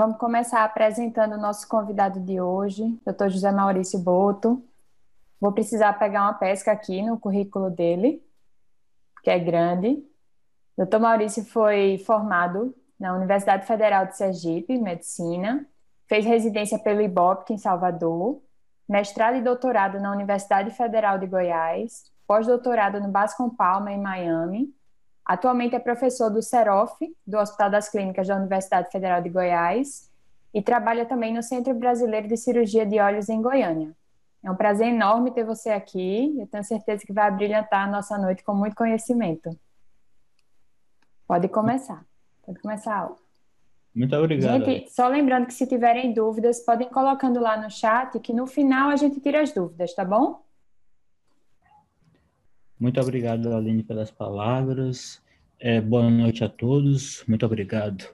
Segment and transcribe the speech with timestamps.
[0.00, 3.28] Vamos começar apresentando o nosso convidado de hoje, Dr.
[3.28, 4.64] José Maurício Boto.
[5.38, 8.26] Vou precisar pegar uma pesca aqui no currículo dele,
[9.22, 10.02] que é grande.
[10.74, 10.98] Dr.
[10.98, 15.66] Maurício foi formado na Universidade Federal de Sergipe, Medicina,
[16.08, 18.40] fez residência pelo IBOP em Salvador,
[18.88, 24.74] mestrado e doutorado na Universidade Federal de Goiás, pós-doutorado no Bascom Palma, em Miami.
[25.24, 30.10] Atualmente é professor do CEROF, do Hospital das Clínicas da Universidade Federal de Goiás,
[30.52, 33.94] e trabalha também no Centro Brasileiro de Cirurgia de Olhos em Goiânia.
[34.42, 36.34] É um prazer enorme ter você aqui.
[36.38, 39.56] Eu tenho certeza que vai brilhantar a nossa noite com muito conhecimento.
[41.26, 42.04] Pode começar.
[42.44, 43.16] Pode começar a aula.
[43.94, 44.64] Muito obrigado.
[44.64, 48.88] Gente, só lembrando que se tiverem dúvidas, podem colocando lá no chat, que no final
[48.88, 50.42] a gente tira as dúvidas, tá bom?
[52.80, 55.22] Muito obrigado, Aline, pelas palavras.
[55.58, 57.22] É, boa noite a todos.
[57.28, 58.08] Muito obrigado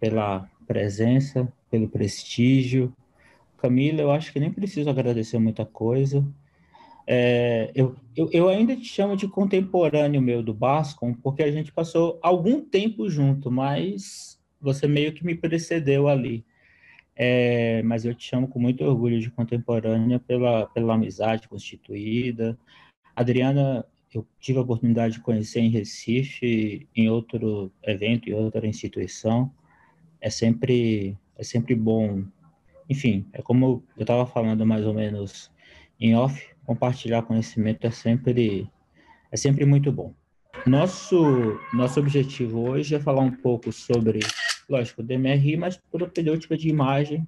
[0.00, 2.92] pela presença, pelo prestígio.
[3.58, 6.26] Camila, eu acho que nem preciso agradecer muita coisa.
[7.06, 11.70] É, eu, eu, eu, ainda te chamo de contemporâneo meu do Bascom, porque a gente
[11.70, 16.44] passou algum tempo junto, mas você meio que me precedeu ali.
[17.14, 22.58] É, mas eu te chamo com muito orgulho de contemporânea pela, pela amizade constituída.
[23.16, 23.82] Adriana,
[24.14, 29.50] eu tive a oportunidade de conhecer em Recife, em outro evento, em outra instituição.
[30.20, 32.24] É sempre, é sempre bom.
[32.90, 35.50] Enfim, é como eu estava falando mais ou menos
[35.98, 38.70] em off, compartilhar conhecimento é sempre,
[39.32, 40.12] é sempre muito bom.
[40.66, 44.20] Nosso, nosso objetivo hoje é falar um pouco sobre,
[44.68, 47.26] lógico, DMRI, mas propedêutica de imagem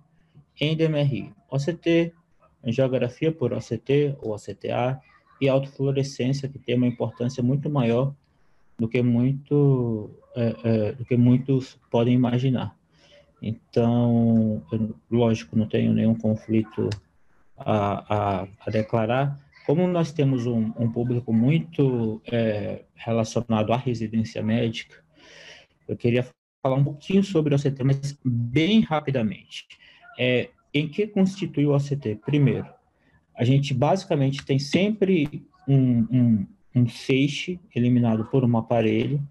[0.60, 1.32] em DMRI.
[1.50, 2.12] OCT,
[2.66, 5.00] geografia por OCT ou OCTA
[5.40, 8.14] e autofluorescência, que tem uma importância muito maior
[8.78, 12.76] do que, muito, é, é, do que muitos podem imaginar.
[13.40, 16.88] Então, eu, lógico, não tenho nenhum conflito
[17.56, 24.42] a, a, a declarar, como nós temos um, um público muito é, relacionado à residência
[24.42, 24.96] médica,
[25.86, 26.26] eu queria
[26.62, 29.66] falar um pouquinho sobre o OCT, mas bem rapidamente.
[30.18, 32.16] É, em que constitui o OCT?
[32.24, 32.66] Primeiro,
[33.38, 39.22] a gente basicamente tem sempre um, um, um feixe eliminado por um aparelho,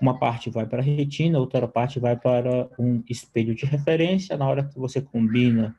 [0.00, 4.36] uma parte vai para a retina, outra parte vai para um espelho de referência.
[4.36, 5.74] Na hora que você combina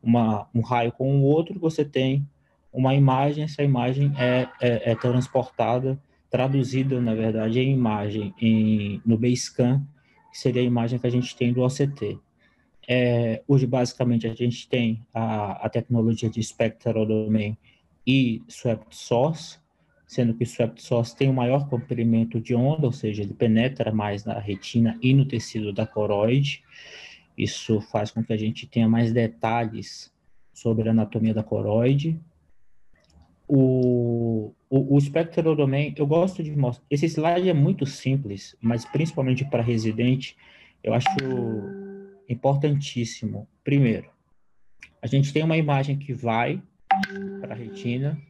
[0.00, 2.24] uma, um raio com o outro, você tem
[2.72, 9.18] uma imagem, essa imagem é, é, é transportada, traduzida, na verdade, em imagem em, no
[9.18, 9.82] Basecamp,
[10.30, 12.20] que seria a imagem que a gente tem do OCT.
[12.90, 17.54] É, hoje, basicamente, a gente tem a, a tecnologia de Spectral Domain
[18.06, 19.58] e Swept Source,
[20.06, 23.34] sendo que o Swept Source tem o um maior comprimento de onda, ou seja, ele
[23.34, 26.62] penetra mais na retina e no tecido da coroide,
[27.36, 30.10] isso faz com que a gente tenha mais detalhes
[30.54, 32.18] sobre a anatomia da coroide.
[33.46, 36.86] O, o, o Spectral Domain, eu gosto de mostrar.
[36.90, 40.38] Esse slide é muito simples, mas principalmente para residente,
[40.82, 41.06] eu acho
[42.28, 43.48] importantíssimo.
[43.64, 44.10] Primeiro,
[45.00, 46.62] a gente tem uma imagem que vai
[47.40, 48.20] para a retina,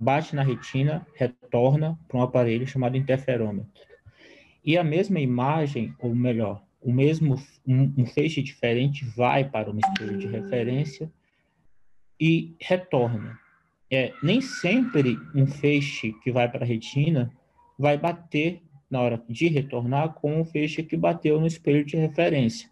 [0.00, 3.70] bate na retina, retorna para um aparelho chamado interferômetro.
[4.64, 7.36] E a mesma imagem, ou melhor, o mesmo
[7.66, 11.10] um, um feixe diferente vai para uma espelho de referência
[12.18, 13.38] e retorna.
[13.90, 17.30] É, nem sempre um feixe que vai para a retina
[17.78, 22.70] vai bater na hora de retornar com o feixe que bateu no espelho de referência.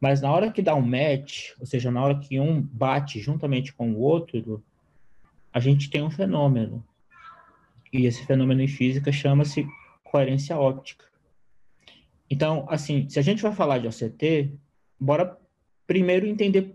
[0.00, 3.72] Mas na hora que dá um match, ou seja, na hora que um bate juntamente
[3.72, 4.62] com o outro,
[5.52, 6.84] a gente tem um fenômeno.
[7.92, 9.66] E esse fenômeno em física chama-se
[10.04, 11.04] coerência óptica.
[12.28, 14.52] Então, assim, se a gente vai falar de OCT,
[14.98, 15.38] bora
[15.86, 16.74] primeiro entender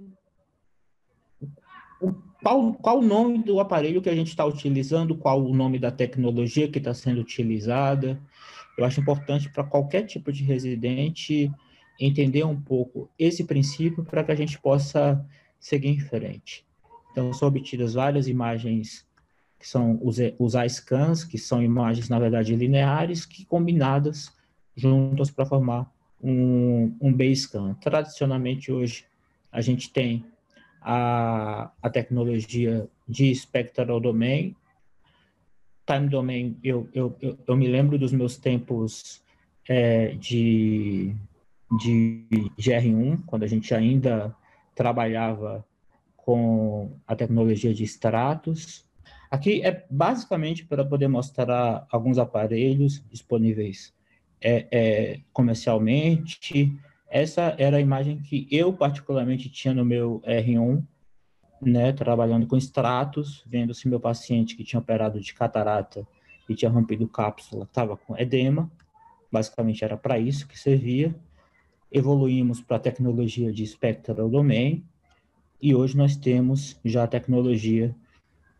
[2.01, 5.77] o, qual, qual o nome do aparelho que a gente está utilizando, qual o nome
[5.77, 8.19] da tecnologia que está sendo utilizada.
[8.77, 11.51] Eu acho importante para qualquer tipo de residente
[11.99, 15.23] entender um pouco esse princípio para que a gente possa
[15.59, 16.65] seguir em frente.
[17.11, 19.05] Então, são obtidas várias imagens
[19.59, 24.33] que são os, os scans, que são imagens, na verdade, lineares, que combinadas
[24.75, 25.91] juntas para formar
[26.21, 27.79] um, um Basecamp.
[27.79, 29.05] Tradicionalmente, hoje,
[29.51, 30.25] a gente tem
[30.81, 34.55] a, a tecnologia de Spectral Domain.
[35.85, 39.21] Time Domain, eu, eu, eu, eu me lembro dos meus tempos
[39.67, 41.13] é, de,
[41.77, 42.25] de
[42.59, 44.35] GR1, quando a gente ainda
[44.75, 45.65] trabalhava
[46.15, 48.85] com a tecnologia de extratos.
[49.29, 53.93] Aqui é basicamente para poder mostrar alguns aparelhos disponíveis
[54.41, 56.73] é, é, comercialmente,
[57.07, 60.83] Essa era a imagem que eu particularmente tinha no meu R1,
[61.61, 66.07] né, trabalhando com extratos, vendo se meu paciente que tinha operado de catarata
[66.49, 68.71] e tinha rompido cápsula estava com edema,
[69.31, 71.13] basicamente era para isso que servia.
[71.91, 74.85] Evoluímos para a tecnologia de spectral domain
[75.61, 77.93] e hoje nós temos já a tecnologia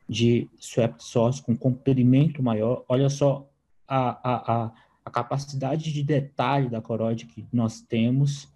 [0.08, 2.84] de swept source com comprimento maior.
[2.90, 3.50] Olha só
[3.88, 4.72] a, a,
[5.06, 8.52] a, capacidade de detalhe da coroide que nós temos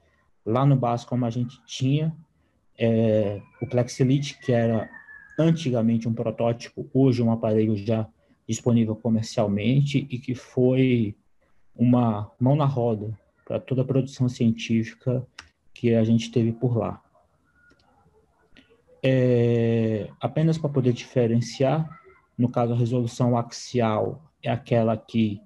[0.45, 2.13] lá no básico, como a gente tinha
[2.77, 4.89] é, o Plexelite, que era
[5.39, 8.06] antigamente um protótipo, hoje um aparelho já
[8.45, 11.16] disponível comercialmente e que foi
[11.74, 15.25] uma mão na roda para toda a produção científica
[15.74, 17.01] que a gente teve por lá.
[19.03, 21.88] É, apenas para poder diferenciar,
[22.36, 25.39] no caso a resolução axial é aquela que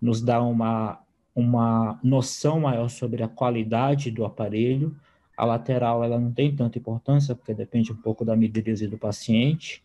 [0.00, 0.98] nos dá uma,
[1.34, 4.96] uma noção maior sobre a qualidade do aparelho.
[5.36, 9.82] A lateral ela não tem tanta importância, porque depende um pouco da midríase do paciente.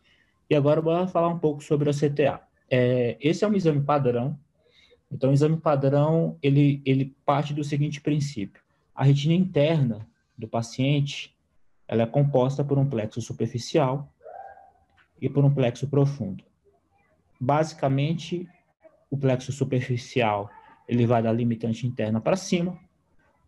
[0.49, 2.41] E agora vou falar um pouco sobre a CTA.
[2.69, 4.37] É, esse é um exame padrão.
[5.11, 8.61] Então, o exame padrão, ele, ele parte do seguinte princípio.
[8.93, 10.07] A retina interna
[10.37, 11.35] do paciente,
[11.87, 14.13] ela é composta por um plexo superficial
[15.19, 16.43] e por um plexo profundo.
[17.39, 18.47] Basicamente,
[19.09, 20.49] o plexo superficial
[20.87, 22.77] ele vai da limitante interna para cima,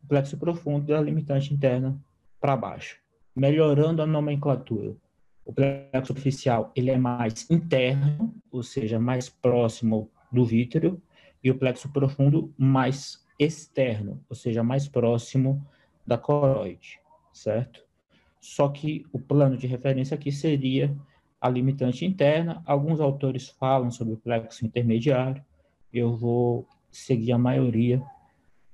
[0.04, 2.00] o plexo profundo da limitante interna
[2.40, 2.98] para baixo,
[3.36, 4.96] melhorando a nomenclatura.
[5.46, 11.02] O plexo superficial ele é mais interno, ou seja, mais próximo do vítreo,
[11.44, 15.66] e o plexo profundo mais externo, ou seja, mais próximo
[16.06, 17.00] da coroide,
[17.34, 17.84] certo?
[18.40, 20.96] Só que o plano de referência aqui seria
[21.40, 22.62] a limitante interna.
[22.66, 25.44] Alguns autores falam sobre o plexo intermediário,
[25.94, 28.02] eu vou seguir a maioria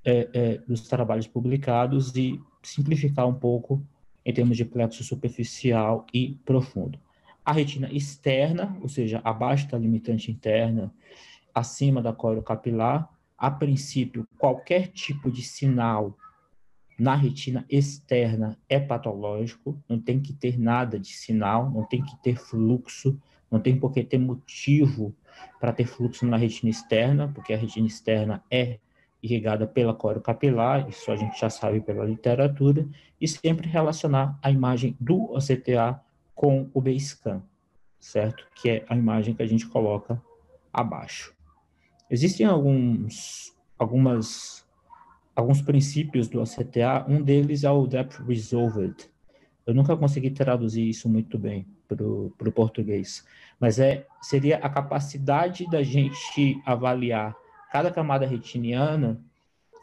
[0.04, 3.82] é, é, dos trabalhos publicados e simplificar um pouco
[4.26, 7.00] em termos de plexo superficial e profundo.
[7.44, 10.94] A retina externa, ou seja, abaixo da limitante interna,
[11.58, 16.16] acima da coro capilar, a princípio, qualquer tipo de sinal
[17.00, 22.16] na retina externa é patológico, não tem que ter nada de sinal, não tem que
[22.22, 23.20] ter fluxo,
[23.50, 25.16] não tem por que ter motivo
[25.60, 28.80] para ter fluxo na retina externa, porque a retina externa é
[29.22, 32.88] irrigada pela coro capilar, isso a gente já sabe pela literatura,
[33.20, 36.00] e sempre relacionar a imagem do OCTA
[36.36, 37.42] com o B-scan,
[38.00, 38.46] certo?
[38.56, 40.22] Que é a imagem que a gente coloca
[40.72, 41.37] abaixo.
[42.10, 44.66] Existem alguns, algumas,
[45.36, 49.10] alguns princípios do OCTA, um deles é o Depth Resolved.
[49.66, 53.26] Eu nunca consegui traduzir isso muito bem para o português,
[53.60, 57.36] mas é seria a capacidade da gente avaliar
[57.72, 59.22] cada camada retiniana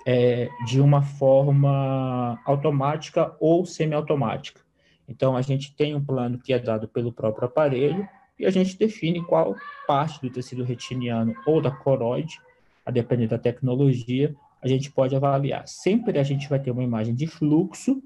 [0.07, 4.61] é, de uma forma automática ou semiautomática.
[5.07, 8.09] Então, a gente tem um plano que é dado pelo próprio aparelho
[8.39, 9.55] e a gente define qual
[9.87, 12.41] parte do tecido retiniano ou da coroide,
[12.85, 15.67] a depender da tecnologia, a gente pode avaliar.
[15.67, 18.03] Sempre a gente vai ter uma imagem de fluxo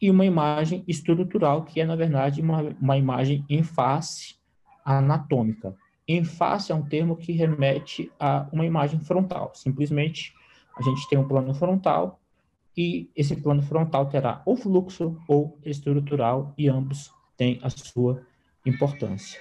[0.00, 4.36] e uma imagem estrutural, que é, na verdade, uma, uma imagem em face
[4.84, 5.74] anatômica.
[6.06, 9.52] Em face é um termo que remete a uma imagem frontal.
[9.54, 10.34] Simplesmente,
[10.76, 12.20] a gente tem um plano frontal
[12.76, 18.22] e esse plano frontal terá ou fluxo ou estrutural e ambos têm a sua
[18.64, 19.40] importância,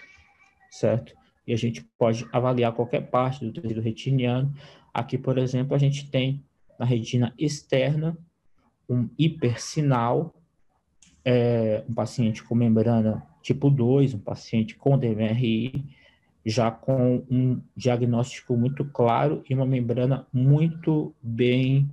[0.70, 1.14] certo?
[1.46, 4.54] E a gente pode avaliar qualquer parte do tecido retiniano.
[4.94, 6.44] Aqui, por exemplo, a gente tem
[6.78, 8.18] na retina externa
[8.90, 10.34] um hipersinal,
[11.24, 15.84] é, um paciente com membrana tipo 2, um paciente com DMRI,
[16.46, 21.90] já com um diagnóstico muito claro e uma membrana muito bem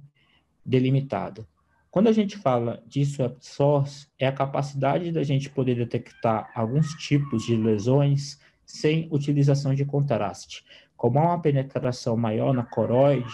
[0.65, 1.47] delimitada.
[1.90, 6.92] Quando a gente fala de swept source, é a capacidade da gente poder detectar alguns
[6.95, 10.64] tipos de lesões sem utilização de contraste.
[10.97, 13.26] Como há uma penetração maior na coroide,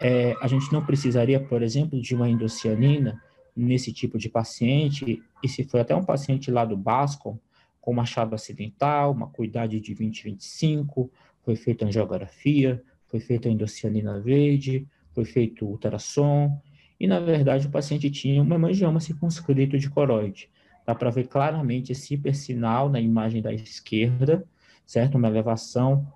[0.00, 3.20] é, a gente não precisaria, por exemplo, de uma endocianina
[3.56, 7.38] nesse tipo de paciente, e se foi até um paciente lá do Bascom,
[7.80, 11.10] com machado acidental, uma cuidade de 20-25,
[11.42, 16.60] foi feita angiografia, foi feita endocianina verde, foi feito ultrassom,
[16.98, 20.48] e na verdade o paciente tinha um hemangioma circunscrito de coroide.
[20.86, 24.44] Dá para ver claramente esse hipersinal na imagem da esquerda,
[24.86, 25.16] certo?
[25.16, 26.06] Uma elevação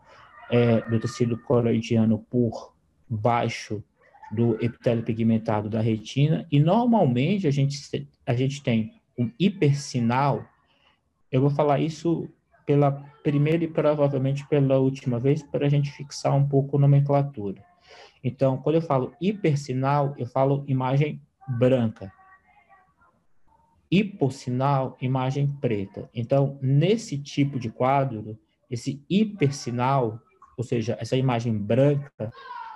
[0.51, 2.75] é, do tecido coroidiano por
[3.09, 3.83] baixo
[4.31, 10.47] do epitélio pigmentado da retina, e normalmente a gente, a gente tem um hipersinal
[11.31, 12.29] eu vou falar isso
[12.65, 12.93] pela
[13.23, 17.63] primeira e provavelmente pela última vez para a gente fixar um pouco a nomenclatura.
[18.23, 22.13] Então, quando eu falo hipersinal, eu falo imagem branca.
[23.91, 26.11] Hipossinal, imagem preta.
[26.15, 28.39] Então, nesse tipo de quadro,
[28.71, 30.21] esse hipersinal,
[30.57, 32.31] ou seja, essa imagem branca,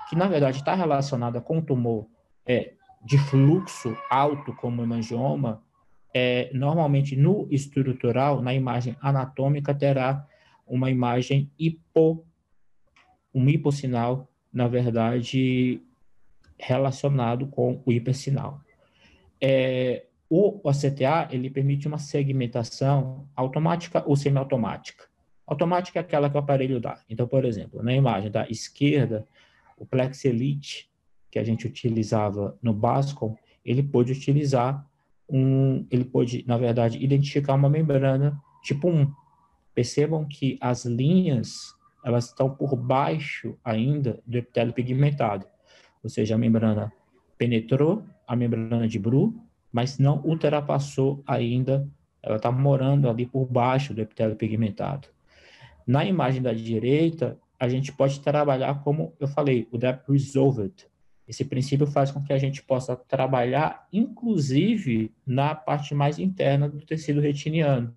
[0.08, 2.06] que na verdade está relacionada com o tumor
[2.46, 5.62] é, de fluxo alto, como hemangioma,
[6.14, 10.26] é, normalmente no estrutural, na imagem anatômica, terá
[10.66, 12.24] uma imagem hipo,
[13.34, 15.80] um hipossinal, na verdade,
[16.58, 18.60] relacionado com o hipersinal.
[19.40, 25.04] É, o OCTA, ele permite uma segmentação automática ou semiautomática.
[25.46, 27.00] Automática é aquela que o aparelho dá.
[27.08, 29.26] Então, por exemplo, na imagem da esquerda,
[29.76, 30.90] o Plex Elite,
[31.30, 34.86] que a gente utilizava no Bascom, ele pôde utilizar
[35.28, 39.10] um, ele pôde, na verdade, identificar uma membrana tipo 1.
[39.74, 45.46] Percebam que as linhas, elas estão por baixo ainda do epitélio pigmentado.
[46.02, 46.92] Ou seja, a membrana
[47.38, 49.34] penetrou a membrana de Bru,
[49.72, 51.88] mas não ultrapassou ainda,
[52.22, 55.08] ela está morando ali por baixo do epitélio pigmentado.
[55.86, 60.86] Na imagem da direita, a gente pode trabalhar como eu falei, o depth resolved.
[61.26, 66.84] Esse princípio faz com que a gente possa trabalhar, inclusive, na parte mais interna do
[66.84, 67.94] tecido retiniano.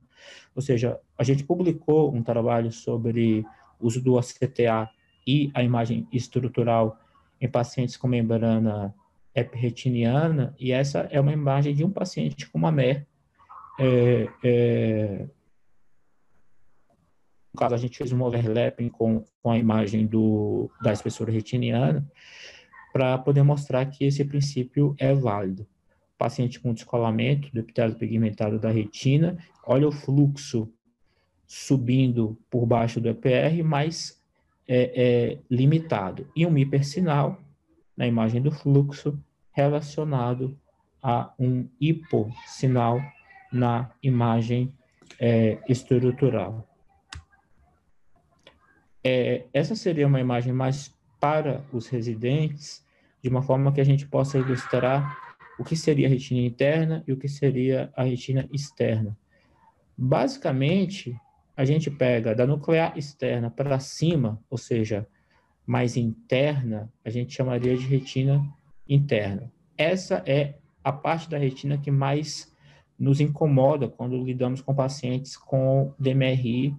[0.55, 3.45] Ou seja, a gente publicou um trabalho sobre
[3.79, 4.89] uso do ACTA
[5.25, 6.99] e a imagem estrutural
[7.39, 8.93] em pacientes com membrana
[9.33, 13.05] epirretiniana, e essa é uma imagem de um paciente com uma MER
[13.77, 15.27] é, é,
[17.55, 22.05] no caso, a gente fez um overlapping com, com a imagem do, da espessura retiniana
[22.91, 25.65] para poder mostrar que esse princípio é válido.
[26.17, 30.69] Paciente com descolamento do epitélio pigmentado da retina, olha o fluxo
[31.47, 34.21] subindo por baixo do EPR, mas
[34.67, 36.27] é, é limitado.
[36.35, 37.41] E um hipersinal
[37.95, 39.17] na imagem do fluxo
[39.51, 40.57] relacionado
[41.01, 42.99] a um hipossinal
[43.51, 44.73] na imagem
[45.19, 46.67] é, estrutural.
[49.03, 52.83] É, essa seria uma imagem mais para os residentes,
[53.21, 55.17] de uma forma que a gente possa ilustrar
[55.57, 59.17] o que seria a retina interna e o que seria a retina externa.
[59.97, 61.15] Basicamente,
[61.55, 65.07] a gente pega da nuclear externa para cima, ou seja,
[65.65, 68.45] mais interna, a gente chamaria de retina
[68.87, 69.51] interna.
[69.77, 72.53] Essa é a parte da retina que mais
[72.97, 76.75] nos incomoda quando lidamos com pacientes com DMRI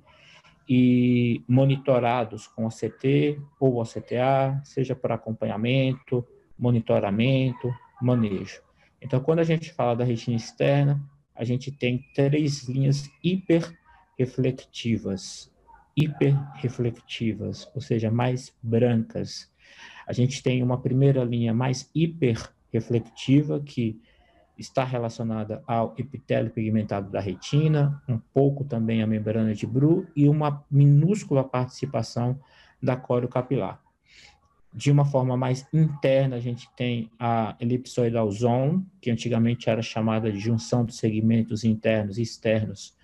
[0.68, 6.26] e monitorados com OCT ou OCTA, seja para acompanhamento,
[6.58, 8.62] monitoramento, manejo.
[9.00, 11.00] Então, quando a gente fala da retina externa,
[11.34, 13.10] a gente tem três linhas
[14.18, 15.52] hiperreflectivas,
[15.96, 19.50] hiperreflectivas, ou seja, mais brancas.
[20.06, 24.00] A gente tem uma primeira linha mais hiperreflectiva, que
[24.58, 30.28] está relacionada ao epitélio pigmentado da retina, um pouco também à membrana de Bru e
[30.28, 32.40] uma minúscula participação
[32.82, 33.82] da córeo capilar.
[34.72, 40.32] De uma forma mais interna, a gente tem a elipsoidal zone, que antigamente era chamada
[40.32, 42.95] de junção dos segmentos internos e externos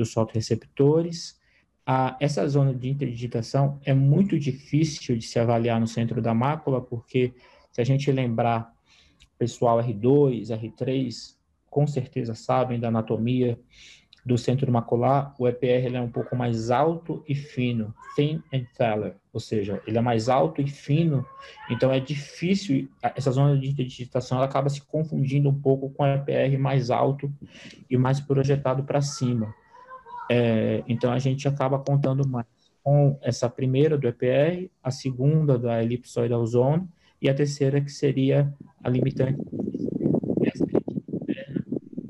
[0.00, 1.38] dos fotoreceptores.
[1.86, 6.80] A, essa zona de interdigitação é muito difícil de se avaliar no centro da mácula,
[6.80, 7.32] porque
[7.70, 8.72] se a gente lembrar
[9.38, 11.34] pessoal R2, R3,
[11.68, 13.58] com certeza sabem da anatomia
[14.24, 19.16] do centro macular, o EPR é um pouco mais alto e fino, thin and thaler,
[19.32, 21.24] ou seja, ele é mais alto e fino,
[21.70, 26.06] então é difícil, essa zona de digitação ela acaba se confundindo um pouco com o
[26.06, 27.32] EPR mais alto
[27.88, 29.54] e mais projetado para cima.
[30.32, 32.46] É, então a gente acaba contando mais
[32.84, 36.88] com essa primeira do EPR, a segunda da elipsoidal zone,
[37.20, 39.38] e a terceira que seria a limitante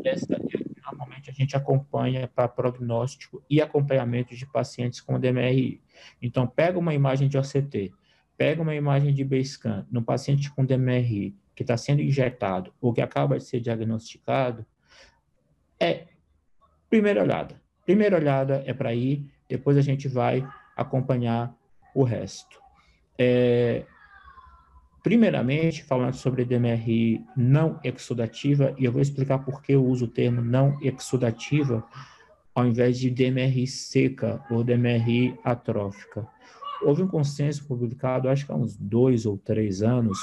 [0.05, 0.39] esta
[0.83, 5.81] normalmente a gente acompanha para prognóstico e acompanhamento de pacientes com DMRI.
[6.21, 7.93] Então, pega uma imagem de OCT,
[8.37, 13.01] pega uma imagem de B-scan no paciente com DMRI que está sendo injetado ou que
[13.01, 14.67] acaba de ser diagnosticado,
[15.79, 16.09] é
[16.89, 17.61] primeira olhada.
[17.91, 21.53] Primeira olhada é para ir, depois a gente vai acompanhar
[21.93, 22.61] o resto.
[23.19, 23.85] É,
[25.03, 30.09] Primeiramente, falando sobre DMRI não exudativa, e eu vou explicar por que eu uso o
[30.09, 31.85] termo não exudativa
[32.55, 36.25] ao invés de DMRI seca ou DMRI atrófica.
[36.83, 40.21] Houve um consenso publicado, acho que há uns dois ou três anos,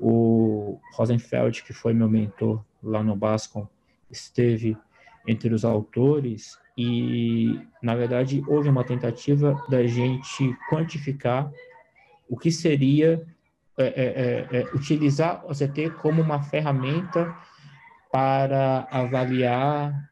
[0.00, 3.68] o Rosenfeld, que foi meu mentor lá no Bascom,
[4.10, 4.78] esteve
[5.26, 11.50] entre os autores e, na verdade, houve uma tentativa da gente quantificar
[12.28, 13.26] o que seria
[13.76, 17.34] é, é, é, é, utilizar o CT como uma ferramenta
[18.10, 20.10] para avaliar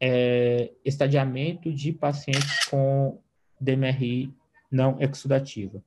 [0.00, 3.20] é, estadiamento de pacientes com
[3.60, 4.34] DMRI
[4.70, 5.82] não exudativa.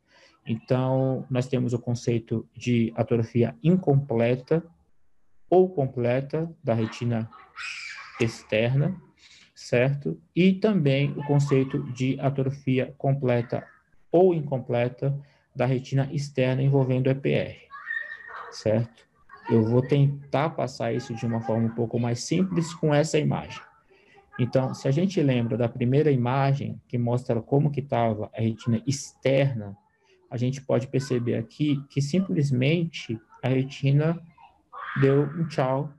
[0.45, 4.63] Então, nós temos o conceito de atrofia incompleta
[5.49, 7.27] ou completa da retina
[8.19, 8.95] externa,
[9.53, 10.19] certo?
[10.35, 13.65] E também o conceito de atrofia completa
[14.11, 15.17] ou incompleta
[15.55, 17.55] da retina externa envolvendo EPR,
[18.51, 19.05] certo?
[19.49, 23.61] Eu vou tentar passar isso de uma forma um pouco mais simples com essa imagem.
[24.37, 28.81] Então, se a gente lembra da primeira imagem que mostra como que estava a retina
[28.85, 29.77] externa,
[30.29, 34.19] a gente pode perceber aqui que simplesmente a retina
[34.99, 35.89] deu um tchau.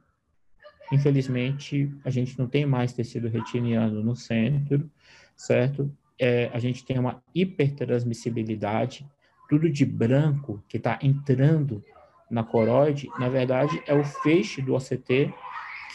[0.93, 4.89] Infelizmente, a gente não tem mais tecido retiniano no centro,
[5.37, 5.91] certo?
[6.19, 9.07] É, a gente tem uma hipertransmissibilidade,
[9.49, 11.83] tudo de branco que está entrando
[12.31, 15.33] na coroide, na verdade, é o feixe do OCT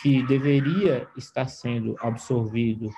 [0.01, 2.89] que deveria estar sendo absorvido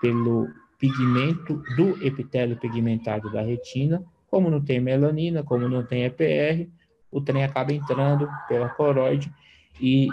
[0.00, 0.48] pelo
[0.78, 6.68] pigmento do epitélio pigmentado da retina, como não tem melanina, como não tem EPR,
[7.10, 9.32] o trem acaba entrando pela coroide
[9.80, 10.08] e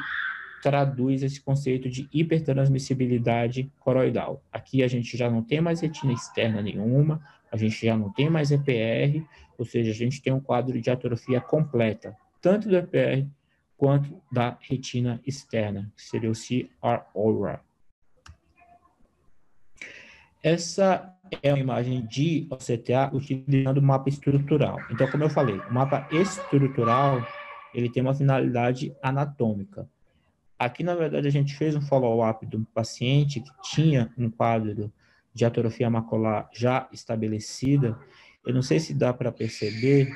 [0.61, 4.43] traduz esse conceito de hipertransmissibilidade coroidal.
[4.51, 8.29] Aqui a gente já não tem mais retina externa nenhuma, a gente já não tem
[8.29, 9.25] mais EPR,
[9.57, 13.27] ou seja, a gente tem um quadro de atrofia completa, tanto do EPR
[13.75, 17.61] quanto da retina externa, que seria o CR aura.
[20.43, 24.77] Essa é uma imagem de OCTA utilizando o mapa estrutural.
[24.89, 27.25] Então, como eu falei, o mapa estrutural
[27.73, 29.87] ele tem uma finalidade anatômica.
[30.61, 34.93] Aqui, na verdade, a gente fez um follow-up de um paciente que tinha um quadro
[35.33, 37.97] de atrofia macular já estabelecida.
[38.45, 40.15] Eu não sei se dá para perceber,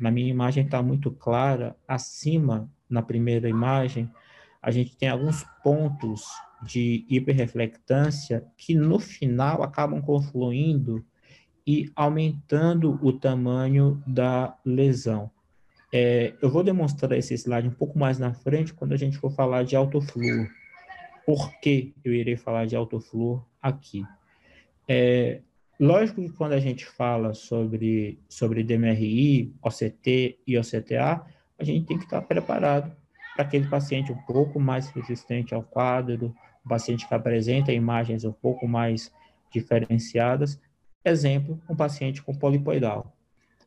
[0.00, 4.10] na minha imagem está muito clara, acima na primeira imagem,
[4.60, 6.24] a gente tem alguns pontos
[6.60, 11.06] de hiperreflectância que no final acabam confluindo
[11.64, 15.30] e aumentando o tamanho da lesão.
[15.96, 19.30] É, eu vou demonstrar esse slide um pouco mais na frente quando a gente for
[19.30, 20.50] falar de autofluor.
[21.24, 24.04] Por que eu irei falar de autofluor aqui?
[24.88, 25.40] É,
[25.78, 31.24] lógico que quando a gente fala sobre, sobre DMRI, OCT e OCTA,
[31.56, 32.92] a gente tem que estar preparado
[33.36, 36.34] para aquele paciente um pouco mais resistente ao quadro,
[36.66, 39.12] um paciente que apresenta imagens um pouco mais
[39.48, 40.60] diferenciadas.
[41.04, 43.16] Exemplo, um paciente com polipoidal,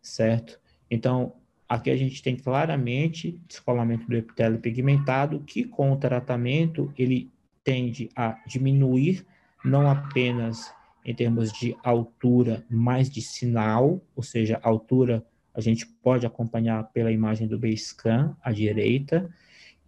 [0.02, 0.60] certo?
[0.92, 1.34] Então,
[1.68, 7.30] aqui a gente tem claramente descolamento do epitélio pigmentado, que com o tratamento ele
[7.64, 9.26] tende a diminuir
[9.64, 10.72] não apenas
[11.04, 17.12] em termos de altura, mas de sinal, ou seja, altura a gente pode acompanhar pela
[17.12, 19.30] imagem do B-scan à direita,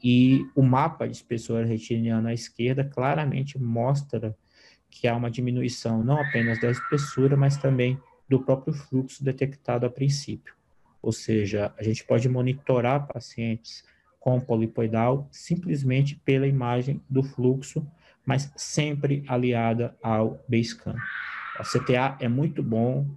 [0.02, 4.36] e o mapa de espessura retiniana à esquerda claramente mostra
[4.90, 9.90] que há uma diminuição não apenas da espessura, mas também do próprio fluxo detectado a
[9.90, 10.59] princípio.
[11.02, 13.84] Ou seja, a gente pode monitorar pacientes
[14.20, 17.86] com polipoidal simplesmente pela imagem do fluxo,
[18.26, 20.96] mas sempre aliada ao B-scan.
[21.60, 23.08] O CTA é muito bom,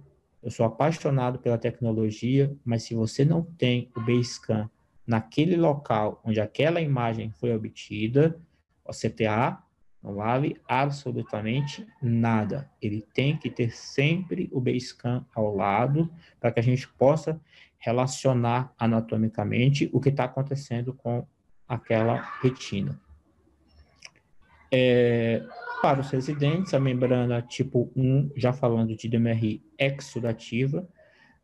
[0.41, 4.69] eu sou apaixonado pela tecnologia, mas se você não tem o Basecamp
[5.07, 8.37] naquele local onde aquela imagem foi obtida,
[8.85, 9.61] o CTA
[10.03, 12.69] não vale absolutamente nada.
[12.81, 17.39] Ele tem que ter sempre o Basecamp ao lado para que a gente possa
[17.79, 21.25] relacionar anatomicamente o que está acontecendo com
[21.67, 22.99] aquela retina.
[24.71, 25.45] É,
[25.81, 30.87] para os residentes, a membrana tipo 1, já falando de DMRI exudativa,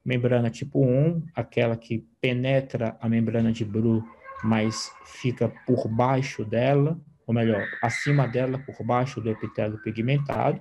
[0.04, 4.04] membrana tipo 1, aquela que penetra a membrana de Bru,
[4.44, 10.60] mas fica por baixo dela, ou melhor, acima dela, por baixo do epitélio pigmentado.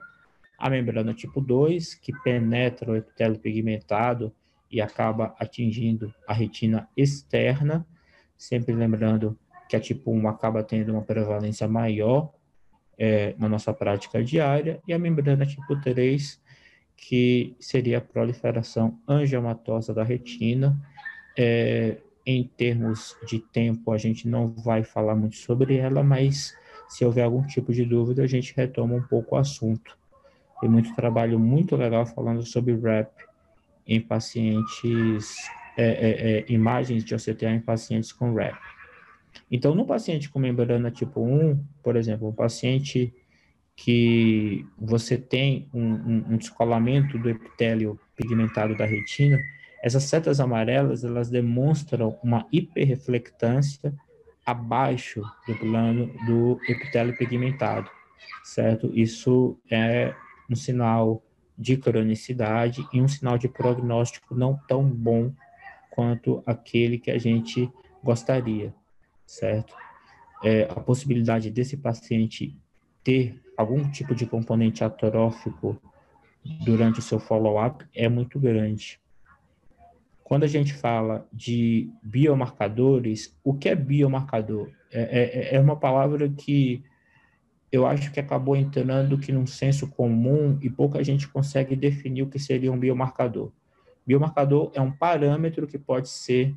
[0.58, 4.34] A membrana tipo 2, que penetra o epitélio pigmentado
[4.70, 7.86] e acaba atingindo a retina externa,
[8.36, 9.34] sempre lembrando
[9.66, 12.34] que a tipo 1 acaba tendo uma prevalência maior
[12.98, 16.38] é, na nossa prática diária, e a membrana tipo 3,
[16.94, 20.78] que seria a proliferação angiomatosa da retina.
[21.34, 21.96] É,
[22.30, 26.54] em termos de tempo, a gente não vai falar muito sobre ela, mas
[26.86, 29.96] se houver algum tipo de dúvida, a gente retoma um pouco o assunto.
[30.60, 33.08] Tem muito trabalho muito legal falando sobre RAP
[33.86, 35.36] em pacientes,
[35.74, 38.60] é, é, é imagens de OCTA em pacientes com RAP.
[39.50, 43.10] Então, no paciente com membrana tipo 1, por exemplo, um paciente
[43.74, 49.38] que você tem um, um, um descolamento do epitélio pigmentado da retina,
[49.82, 53.94] essas setas amarelas, elas demonstram uma hiperreflectância
[54.44, 57.90] abaixo do plano do epitélio pigmentado,
[58.42, 58.90] certo?
[58.94, 60.14] Isso é
[60.50, 61.22] um sinal
[61.56, 65.32] de cronicidade e um sinal de prognóstico não tão bom
[65.90, 67.70] quanto aquele que a gente
[68.02, 68.72] gostaria,
[69.26, 69.74] certo?
[70.42, 72.56] É, a possibilidade desse paciente
[73.02, 75.80] ter algum tipo de componente atrófico
[76.64, 79.00] durante o seu follow-up é muito grande.
[80.28, 84.68] Quando a gente fala de biomarcadores, o que é biomarcador?
[84.92, 86.84] É, é, é uma palavra que
[87.72, 92.26] eu acho que acabou entrando que num senso comum e pouca gente consegue definir o
[92.28, 93.50] que seria um biomarcador.
[94.06, 96.54] Biomarcador é um parâmetro que pode ser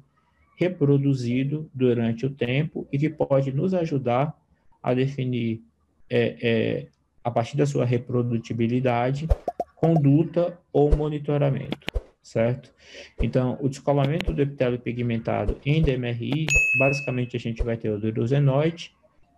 [0.57, 4.37] reproduzido durante o tempo e que pode nos ajudar
[4.83, 5.63] a definir,
[6.09, 6.87] é, é,
[7.23, 9.29] a partir da sua reprodutibilidade,
[9.77, 11.90] conduta ou monitoramento,
[12.21, 12.73] certo?
[13.19, 16.45] Então, o descolamento do epitélio pigmentado em DMRI,
[16.77, 18.95] basicamente a gente vai ter o durosenoide,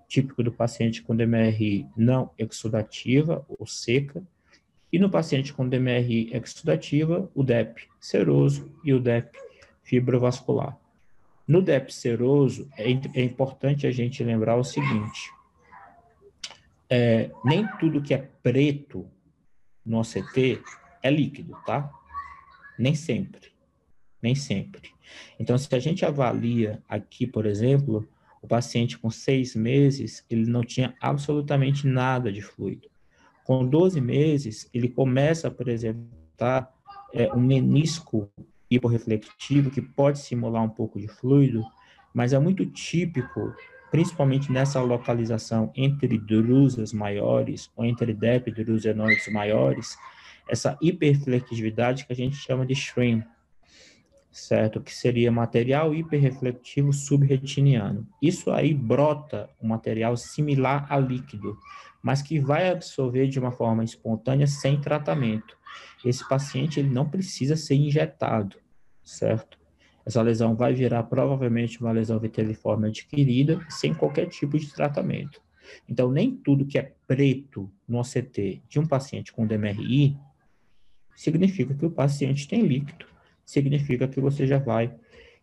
[0.07, 4.21] típico do paciente com DMRI não exudativa ou seca,
[4.91, 9.35] e no paciente com DMRI exudativa, o DEP seroso e o DEP
[9.81, 10.77] fibrovascular.
[11.47, 15.31] No DEP seroso, é, é importante a gente lembrar o seguinte,
[16.89, 19.07] é, nem tudo que é preto
[19.83, 20.61] no OCT
[21.01, 21.91] é líquido, tá?
[22.77, 23.51] Nem sempre,
[24.21, 24.91] nem sempre.
[25.39, 28.07] Então, se a gente avalia aqui, por exemplo,
[28.41, 32.89] o paciente com seis meses, ele não tinha absolutamente nada de fluido.
[33.43, 36.73] Com 12 meses, ele começa a apresentar
[37.13, 38.29] é, um menisco
[38.69, 41.63] hiporreflectivo que pode simular um pouco de fluido,
[42.13, 43.53] mas é muito típico,
[43.91, 49.95] principalmente nessa localização entre drusas maiores ou entre depidrusenoides maiores,
[50.47, 53.25] essa hiperflectividade que a gente chama de shrimp
[54.33, 54.81] certo?
[54.81, 58.07] Que seria material hiperreflectivo subretiniano.
[58.21, 61.57] Isso aí brota um material similar a líquido,
[62.01, 65.55] mas que vai absorver de uma forma espontânea sem tratamento.
[66.03, 68.57] Esse paciente ele não precisa ser injetado,
[69.03, 69.57] certo?
[70.05, 75.41] Essa lesão vai virar provavelmente uma lesão viteliforme adquirida sem qualquer tipo de tratamento.
[75.87, 80.17] Então, nem tudo que é preto no OCT de um paciente com DMRI
[81.15, 83.13] significa que o paciente tem líquido
[83.45, 84.93] significa que você já vai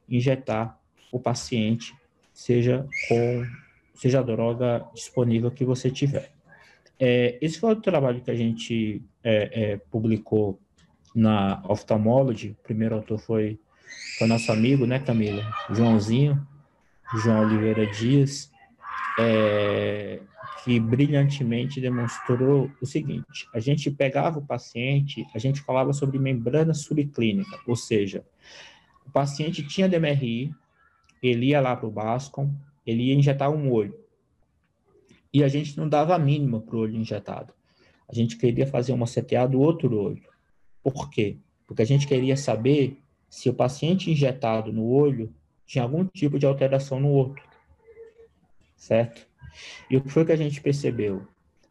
[0.09, 0.79] injetar
[1.13, 1.95] o paciente,
[2.33, 3.47] seja com
[3.95, 6.33] seja a droga disponível que você tiver.
[6.99, 10.59] É, esse foi o trabalho que a gente é, é, publicou
[11.15, 12.57] na Ophthalmology.
[12.59, 13.59] O primeiro autor foi,
[14.19, 15.43] foi nosso amigo, né, Camila?
[15.71, 16.47] Joãozinho,
[17.23, 18.51] João Oliveira Dias.
[19.19, 20.21] É,
[20.65, 26.75] que brilhantemente demonstrou o seguinte: a gente pegava o paciente, a gente falava sobre membrana
[26.75, 28.25] subclínica, ou seja,
[29.07, 30.55] o paciente tinha DMRI,
[31.23, 32.55] ele ia lá para o Bascom,
[32.87, 33.99] ele ia injetar um olho.
[35.33, 37.53] E a gente não dava a mínima para o olho injetado.
[38.09, 40.25] A gente queria fazer uma CTA do outro olho.
[40.83, 41.37] Por quê?
[41.67, 45.33] Porque a gente queria saber se o paciente injetado no olho
[45.65, 47.45] tinha algum tipo de alteração no outro.
[48.77, 49.30] Certo?
[49.89, 51.27] E o que foi que a gente percebeu?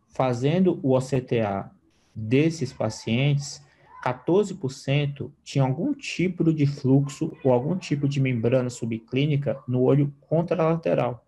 [0.10, 1.72] Fazendo o OCTA
[2.15, 3.63] desses pacientes,
[4.04, 11.26] 14% tinham algum tipo de fluxo ou algum tipo de membrana subclínica no olho contralateral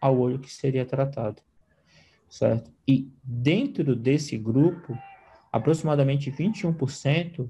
[0.00, 1.40] ao olho que seria tratado,
[2.28, 2.70] certo?
[2.86, 4.98] E dentro desse grupo,
[5.52, 7.48] aproximadamente 21%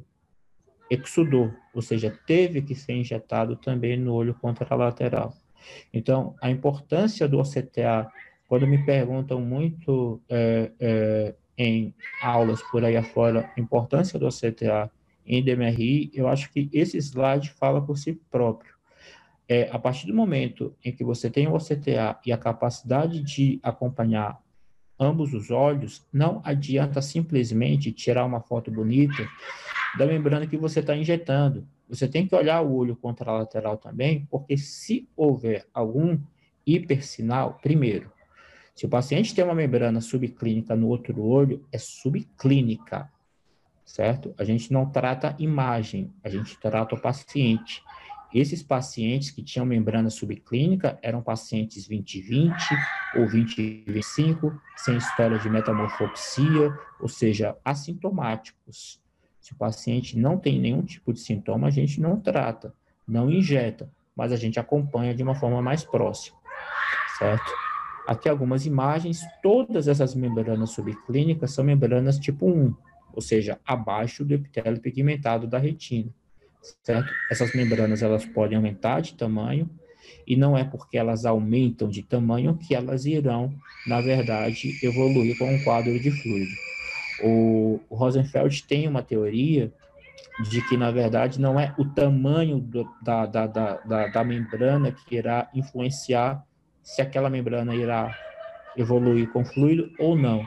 [0.90, 5.34] exudou, ou seja, teve que ser injetado também no olho contralateral.
[5.92, 8.10] Então, a importância do OCTA
[8.52, 14.90] quando me perguntam muito é, é, em aulas por aí afora a importância do CTA
[15.24, 18.74] em DMRI, eu acho que esse slide fala por si próprio.
[19.48, 23.58] É, a partir do momento em que você tem o OCTA e a capacidade de
[23.62, 24.38] acompanhar
[25.00, 29.26] ambos os olhos, não adianta simplesmente tirar uma foto bonita
[29.96, 31.66] da membrana que você está injetando.
[31.88, 36.20] Você tem que olhar o olho contralateral também, porque se houver algum
[36.66, 38.12] hipersinal, primeiro,
[38.74, 43.10] se o paciente tem uma membrana subclínica no outro olho, é subclínica,
[43.84, 44.34] certo?
[44.38, 47.82] A gente não trata imagem, a gente trata o paciente.
[48.32, 52.54] Esses pacientes que tinham membrana subclínica eram pacientes 2020
[53.16, 58.98] ou 2025, sem história de metamorfopsia, ou seja, assintomáticos.
[59.38, 62.74] Se o paciente não tem nenhum tipo de sintoma, a gente não trata,
[63.06, 66.38] não injeta, mas a gente acompanha de uma forma mais próxima,
[67.18, 67.61] certo?
[68.06, 72.74] Aqui algumas imagens, todas essas membranas subclínicas são membranas tipo 1,
[73.12, 76.10] ou seja, abaixo do epitélio pigmentado da retina,
[76.82, 77.12] certo?
[77.30, 79.70] Essas membranas, elas podem aumentar de tamanho
[80.26, 83.52] e não é porque elas aumentam de tamanho que elas irão,
[83.86, 86.52] na verdade, evoluir com um quadro de fluido.
[87.22, 89.72] O, Rosenfeld tem uma teoria
[90.50, 95.16] de que, na verdade, não é o tamanho do, da, da, da, da, membrana que
[95.16, 96.44] irá influenciar
[96.82, 98.16] se aquela membrana irá
[98.76, 100.46] evoluir com fluido ou não.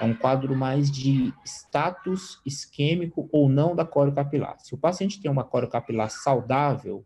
[0.00, 4.58] É um quadro mais de status isquêmico ou não da coro capilar.
[4.58, 7.04] Se o paciente tem uma coro capilar saudável,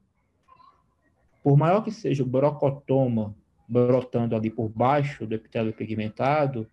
[1.42, 3.34] por maior que seja o brocotoma
[3.68, 6.66] brotando ali por baixo do epitélio pigmentado,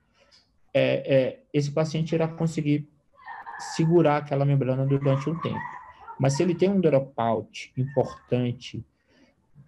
[0.74, 2.90] é, é, esse paciente irá conseguir
[3.76, 5.60] segurar aquela membrana durante um tempo.
[6.20, 8.86] Mas se ele tem um dropout importante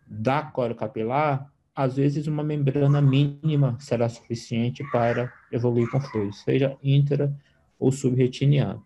[0.05, 6.75] da coro capilar, às vezes uma membrana mínima será suficiente para evoluir com fluido, seja
[6.81, 7.31] intra
[7.77, 8.83] ou subretiniano.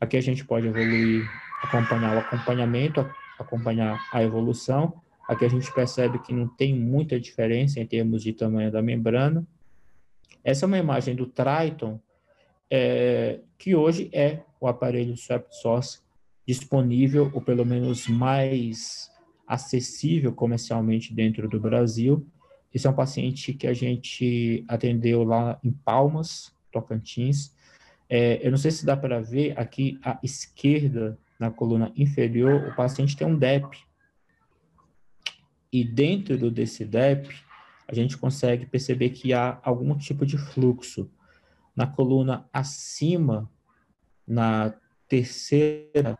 [0.00, 1.24] Aqui a gente pode evoluir,
[1.62, 5.00] acompanhar o acompanhamento, acompanhar a evolução.
[5.28, 9.46] Aqui a gente percebe que não tem muita diferença em termos de tamanho da membrana.
[10.42, 12.00] Essa é uma imagem do Triton,
[12.68, 16.00] é, que hoje é o aparelho Swept Source
[16.44, 19.08] disponível, ou pelo menos mais
[19.52, 22.26] acessível comercialmente dentro do Brasil.
[22.72, 27.54] Esse é um paciente que a gente atendeu lá em Palmas, Tocantins.
[28.08, 32.74] É, eu não sei se dá para ver aqui à esquerda, na coluna inferior, o
[32.74, 33.76] paciente tem um DEP.
[35.70, 37.28] E dentro desse DEP,
[37.86, 41.10] a gente consegue perceber que há algum tipo de fluxo.
[41.76, 43.50] Na coluna acima,
[44.26, 44.72] na
[45.06, 46.18] terceira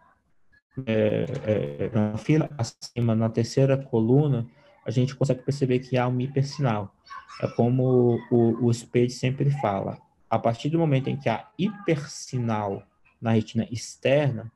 [0.87, 4.46] é, é, na fila acima, na terceira coluna,
[4.85, 6.94] a gente consegue perceber que há um hipersinal.
[7.40, 9.98] É como o, o Spade sempre fala.
[10.28, 12.82] A partir do momento em que há hipersinal
[13.20, 14.50] na retina externa,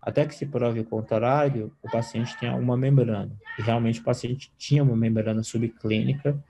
[0.00, 3.36] até que se prove o contrário, o paciente tem uma membrana.
[3.58, 6.42] E realmente o paciente tinha uma membrana subclínica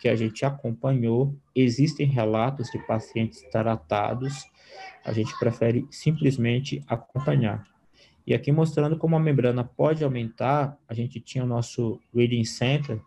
[0.00, 1.34] que a gente acompanhou.
[1.54, 4.44] Existem relatos de pacientes tratados.
[5.04, 7.71] A gente prefere simplesmente acompanhar.
[8.26, 13.00] E aqui mostrando como a membrana pode aumentar, a gente tinha o nosso Reading Center,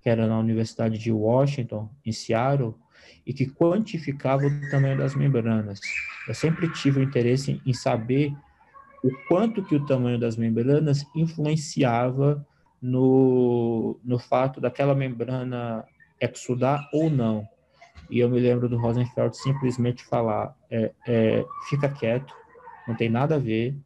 [0.00, 2.74] que era na Universidade de Washington, em Seattle,
[3.26, 5.80] e que quantificava o tamanho das membranas.
[6.26, 8.32] Eu sempre tive o interesse em saber
[9.02, 12.46] o quanto que o tamanho das membranas influenciava
[12.80, 15.84] no, no fato daquela membrana
[16.20, 17.46] exudar ou não.
[18.10, 22.32] E eu me lembro do Rosenfeld simplesmente falar, é, é, fica quieto,
[22.86, 23.76] não tem nada a ver,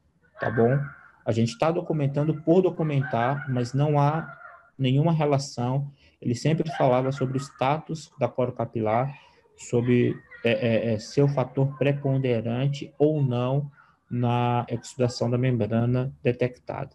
[0.40, 0.78] tá bom?
[1.24, 4.38] A gente está documentando por documentar, mas não há
[4.78, 5.90] nenhuma relação.
[6.20, 9.12] Ele sempre falava sobre o status da coro capilar,
[9.56, 13.70] sobre é, é, é, seu fator preponderante ou não
[14.08, 16.90] na exudação da membrana detectada.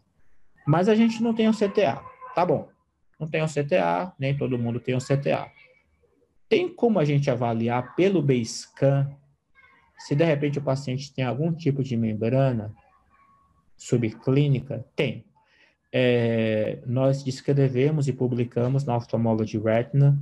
[0.66, 2.02] Mas a gente não tem o CTA,
[2.34, 2.70] tá bom?
[3.20, 5.52] Não tem o CTA, nem todo mundo tem o CTA.
[6.48, 9.10] Tem como a gente avaliar pelo B-scan
[9.98, 12.74] se de repente o paciente tem algum tipo de membrana
[13.82, 14.86] subclínica?
[14.96, 15.26] Tem.
[15.92, 20.18] É, nós descrevemos e publicamos na Ophthalmology Retina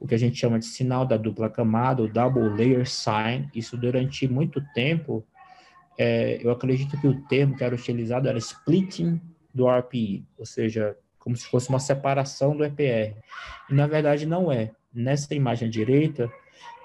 [0.00, 3.48] o que a gente chama de sinal da dupla camada, o double layer sign.
[3.54, 5.24] Isso durante muito tempo,
[5.96, 9.20] é, eu acredito que o termo que era utilizado era splitting
[9.54, 13.16] do RPE, ou seja, como se fosse uma separação do EPR.
[13.70, 14.72] E na verdade não é.
[14.92, 16.28] Nessa imagem direita,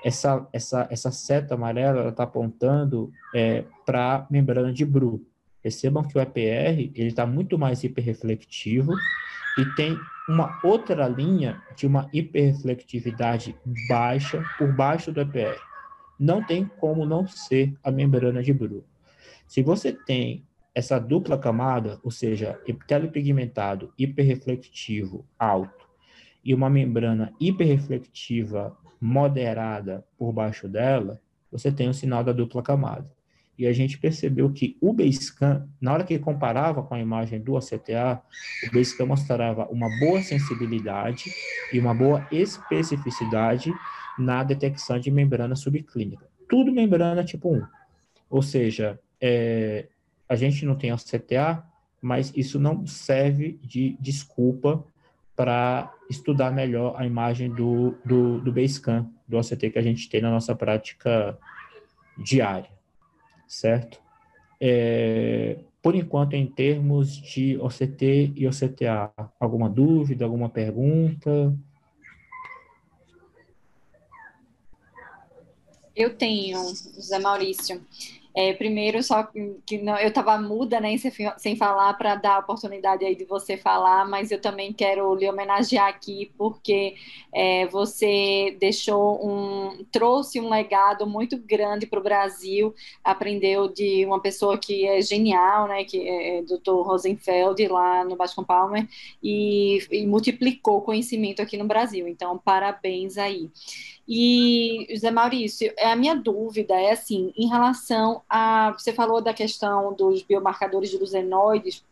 [0.03, 5.25] essa, essa, essa seta amarela está apontando é, para a membrana de Bru.
[5.67, 8.93] Percebam que o EPR ele está muito mais hiperreflectivo
[9.57, 9.99] e tem
[10.29, 13.53] uma outra linha de uma hiperreflectividade
[13.89, 15.59] baixa por baixo do EPR.
[16.17, 18.85] Não tem como não ser a membrana de Bru.
[19.45, 25.85] Se você tem essa dupla camada, ou seja, epitélio pigmentado hiperreflectivo alto
[26.45, 31.19] e uma membrana hiperreflectiva moderada por baixo dela,
[31.51, 33.16] você tem o sinal da dupla camada
[33.57, 37.57] e a gente percebeu que o Basecamp, na hora que comparava com a imagem do
[37.57, 38.21] ACTA,
[38.67, 41.31] o Basecamp mostrava uma boa sensibilidade
[41.73, 43.73] e uma boa especificidade
[44.19, 46.27] na detecção de membrana subclínica.
[46.47, 47.65] Tudo membrana tipo 1.
[48.29, 49.87] Ou seja, é,
[50.29, 51.63] a gente não tem ACTA,
[51.99, 54.85] mas isso não serve de desculpa
[55.35, 60.21] para estudar melhor a imagem do, do, do Basecamp, do ACT que a gente tem
[60.21, 61.37] na nossa prática
[62.17, 62.76] diária
[63.47, 63.99] certo?
[64.59, 71.55] É, por enquanto, em termos de OCT e OCTA, alguma dúvida, alguma pergunta?
[75.95, 77.81] Eu tenho, José Maurício.
[78.39, 79.23] É, primeiro, só
[79.65, 83.25] que não, eu estava muda, né, sem, sem falar, para dar a oportunidade aí de
[83.25, 86.93] você falar, mas eu também quero lhe homenagear aqui, porque
[87.33, 94.21] é, você deixou um, trouxe um legado muito grande para o Brasil, aprendeu de uma
[94.21, 96.83] pessoa que é genial, né, que é, é Dr.
[96.85, 98.87] Rosenfeld, lá no Bascom Palmer,
[99.23, 102.07] e, e multiplicou conhecimento aqui no Brasil.
[102.07, 103.49] Então, parabéns aí.
[104.07, 108.71] E, José Maurício, a minha dúvida é assim, em relação a.
[108.77, 111.83] Você falou da questão dos biomarcadores de luzenoides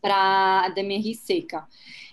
[0.00, 1.66] para a DMR seca.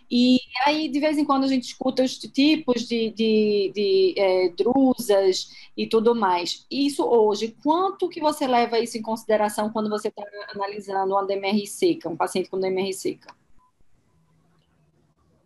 [0.10, 4.50] E aí, de vez em quando, a gente escuta os tipos de, de, de é,
[4.50, 6.66] drusas e tudo mais.
[6.72, 10.24] Isso hoje, quanto que você leva isso em consideração quando você está
[10.56, 13.36] analisando uma DMR seca, um paciente com DMR seca?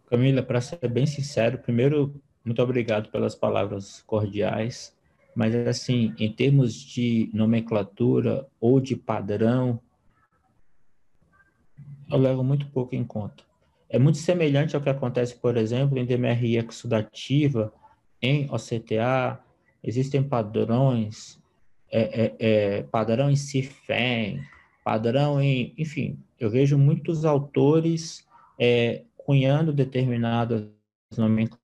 [0.06, 4.95] Camila, para ser bem sincero, primeiro muito obrigado pelas palavras cordiais,
[5.36, 9.80] mas assim, em termos de nomenclatura ou de padrão,
[12.10, 13.43] eu levo muito pouco em conta.
[13.89, 17.73] É muito semelhante ao que acontece, por exemplo, em DMRI exudativa,
[18.21, 19.39] em OCTA,
[19.84, 21.41] existem padrões,
[21.91, 24.41] é, é, é, padrão em CIFEM,
[24.84, 28.27] padrão em, enfim, eu vejo muitos autores
[28.58, 30.67] é, cunhando determinadas
[31.17, 31.61] nomenclaturas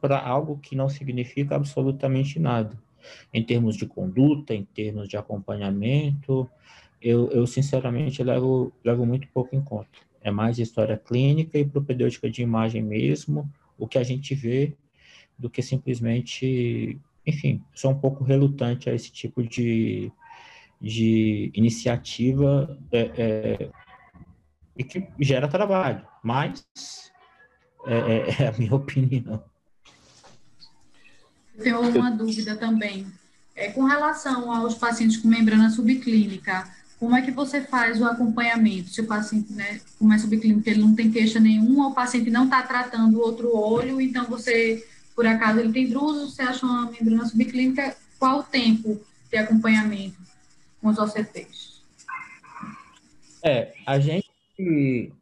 [0.00, 2.78] para algo que não significa absolutamente nada.
[3.32, 6.48] Em termos de conduta, em termos de acompanhamento,
[7.00, 9.90] eu, eu sinceramente levo, levo muito pouco em conta.
[10.22, 14.74] É mais história clínica e propedêutica de imagem mesmo, o que a gente vê,
[15.38, 20.12] do que simplesmente, enfim, sou um pouco relutante a esse tipo de,
[20.80, 23.70] de iniciativa é, é,
[24.76, 26.66] e que gera trabalho, mas
[27.86, 29.42] é, é, é a minha opinião
[31.60, 33.06] tenho uma dúvida também.
[33.54, 36.68] É, com relação aos pacientes com membrana subclínica,
[36.98, 38.90] como é que você faz o acompanhamento?
[38.90, 42.44] Se o paciente, né, como é subclínico, ele não tem queixa nenhuma, o paciente não
[42.44, 46.90] está tratando o outro olho, então você, por acaso, ele tem druso, você acha uma
[46.90, 50.18] membrana subclínica, qual o tempo de acompanhamento
[50.80, 51.80] com os OCTs?
[53.42, 54.30] É, a gente,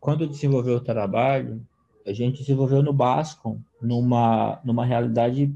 [0.01, 1.65] quando desenvolveu o trabalho,
[2.05, 5.55] a gente desenvolveu no Bascom, numa, numa realidade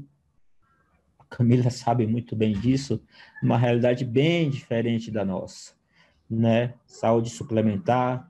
[1.35, 3.01] Camila sabe muito bem disso,
[3.41, 5.73] uma realidade bem diferente da nossa,
[6.29, 6.73] né?
[6.85, 8.29] Saúde suplementar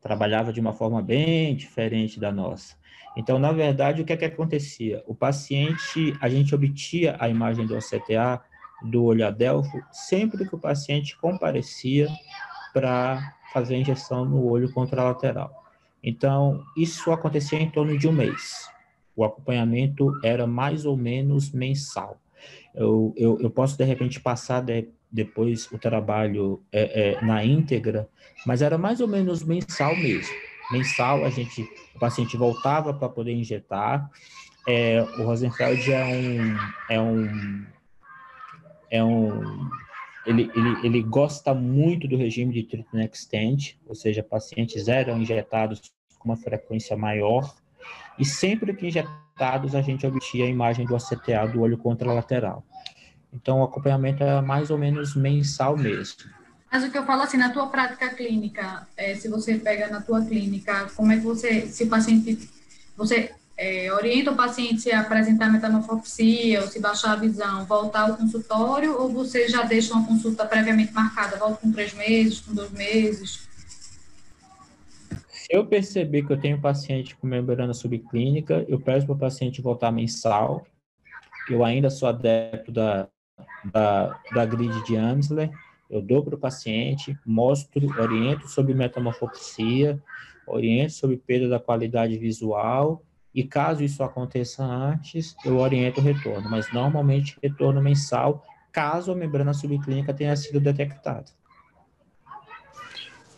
[0.00, 2.76] trabalhava de uma forma bem diferente da nossa.
[3.16, 5.02] Então, na verdade, o que é que acontecia?
[5.06, 8.42] O paciente, a gente obtia a imagem do OCTA
[8.82, 12.08] do olho adelfo sempre que o paciente comparecia
[12.72, 15.50] para fazer a injeção no olho contralateral.
[16.02, 18.68] Então, isso acontecia em torno de um mês.
[19.16, 22.20] O acompanhamento era mais ou menos mensal.
[22.74, 28.08] Eu, eu, eu posso, de repente, passar de, depois o trabalho é, é, na íntegra,
[28.46, 30.34] mas era mais ou menos mensal mesmo.
[30.72, 31.62] Mensal, a gente,
[31.94, 34.10] o paciente voltava para poder injetar.
[34.66, 36.56] É, o Rosenfeld é um,
[36.90, 37.66] é um,
[38.90, 39.70] é um
[40.26, 45.92] ele, ele, ele gosta muito do regime de treatment extend, ou seja, pacientes eram injetados
[46.18, 47.54] com uma frequência maior,
[48.18, 48.90] e sempre que
[49.34, 52.64] injetados a gente obtinha a imagem do ACTA do olho contralateral.
[53.32, 56.30] Então, o acompanhamento é mais ou menos mensal mesmo.
[56.70, 60.00] Mas o que eu falo assim, na tua prática clínica, é, se você pega na
[60.00, 62.48] tua clínica, como é que você, se o paciente,
[62.96, 68.16] você é, orienta o paciente a apresentar metamorfopsia ou se baixar a visão, voltar ao
[68.16, 72.70] consultório, ou você já deixa uma consulta previamente marcada, volta com três meses, com dois
[72.70, 73.48] meses?
[75.44, 79.60] Se eu perceber que eu tenho paciente com membrana subclínica, eu peço para o paciente
[79.60, 80.66] voltar mensal.
[81.50, 83.08] Eu ainda sou adepto da,
[83.62, 85.50] da, da grid de Amsler.
[85.90, 90.02] Eu dou para o paciente, mostro, oriento sobre metamorfopsia,
[90.46, 93.04] oriento sobre perda da qualidade visual
[93.34, 98.42] e caso isso aconteça antes, eu oriento o retorno, mas normalmente retorno mensal,
[98.72, 101.26] caso a membrana subclínica tenha sido detectada.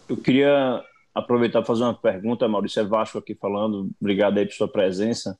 [0.08, 0.84] Eu queria
[1.16, 2.80] aproveitar para fazer uma pergunta, Maurício.
[2.80, 5.38] É Vasco aqui falando, obrigado aí por sua presença.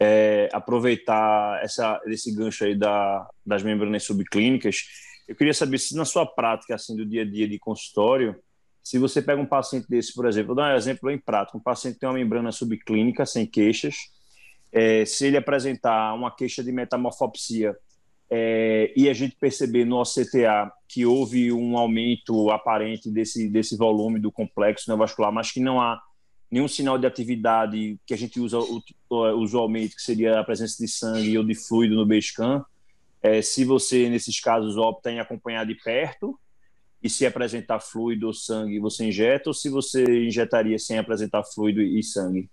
[0.00, 4.84] É, aproveitar essa, esse gancho aí da, das membranas subclínicas,
[5.28, 8.34] eu queria saber se na sua prática, assim, do dia a dia de consultório,
[8.82, 11.62] se você pega um paciente desse, por exemplo, vou dar um exemplo em prática, um
[11.62, 13.94] paciente tem uma membrana subclínica sem queixas,
[14.72, 17.76] é, se ele apresentar uma queixa de metamorfopsia
[18.34, 24.18] é, e a gente perceber no OCTA que houve um aumento aparente desse, desse volume
[24.18, 26.00] do complexo neovascular, mas que não há
[26.50, 28.56] nenhum sinal de atividade que a gente usa
[29.10, 32.64] usualmente, que seria a presença de sangue ou de fluido no B-scan,
[33.20, 36.38] é, se você, nesses casos, opta em acompanhar de perto,
[37.02, 41.82] e se apresentar fluido ou sangue, você injeta, ou se você injetaria sem apresentar fluido
[41.82, 42.48] e sangue?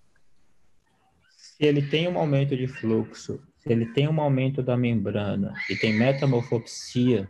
[1.30, 5.76] Se ele tem um aumento de fluxo, se ele tem um aumento da membrana e
[5.76, 7.30] tem metamorfopsia,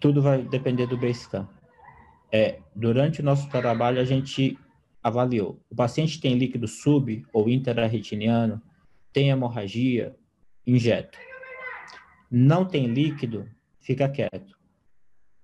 [0.00, 1.48] tudo vai depender do bem-estar.
[2.30, 4.58] É, durante o nosso trabalho, a gente
[5.02, 5.60] avaliou.
[5.70, 8.60] O paciente tem líquido sub ou interarretiniano,
[9.12, 10.14] tem hemorragia,
[10.66, 11.18] injeta.
[12.30, 13.48] Não tem líquido,
[13.80, 14.56] fica quieto.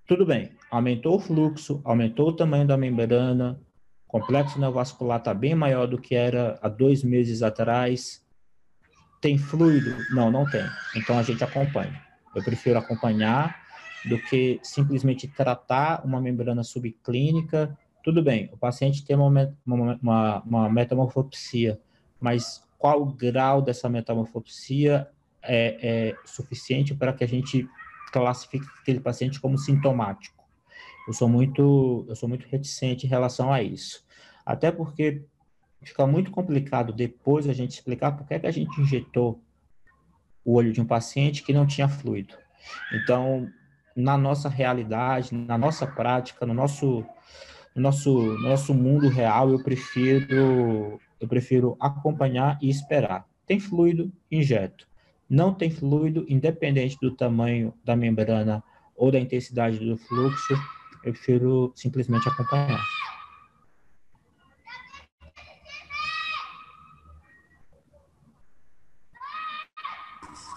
[0.06, 3.60] Tudo bem, aumentou o fluxo, aumentou o tamanho da membrana,
[4.08, 8.26] complexo neovascular está bem maior do que era há dois meses atrás.
[9.20, 9.94] Tem fluido?
[10.10, 10.64] Não, não tem.
[10.96, 12.02] Então a gente acompanha.
[12.34, 13.68] Eu prefiro acompanhar
[14.08, 17.76] do que simplesmente tratar uma membrana subclínica.
[18.02, 21.78] Tudo bem, o paciente tem uma, uma, uma metamorfopsia,
[22.20, 25.08] mas qual o grau dessa metamorfopsia
[25.42, 25.78] é,
[26.10, 27.68] é suficiente para que a gente
[28.12, 30.37] classifique aquele paciente como sintomático?
[31.08, 34.04] Eu sou muito, eu sou muito reticente em relação a isso.
[34.44, 35.24] Até porque
[35.82, 39.42] fica muito complicado depois a gente explicar por que, é que a gente injetou
[40.44, 42.34] o olho de um paciente que não tinha fluido.
[42.92, 43.48] Então,
[43.96, 47.02] na nossa realidade, na nossa prática, no nosso,
[47.74, 53.26] no nosso, no nosso mundo real, eu prefiro, eu prefiro acompanhar e esperar.
[53.46, 54.86] Tem fluido, injeto.
[55.26, 58.62] Não tem fluido, independente do tamanho da membrana
[58.94, 60.54] ou da intensidade do fluxo,
[61.04, 62.80] eu prefiro simplesmente acompanhar.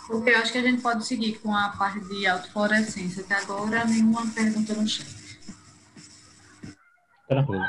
[0.09, 3.23] Eu acho que a gente pode seguir com a parte de autofluorescência.
[3.23, 5.07] Até agora, nenhuma pergunta no chat.
[7.29, 7.63] Tranquilo.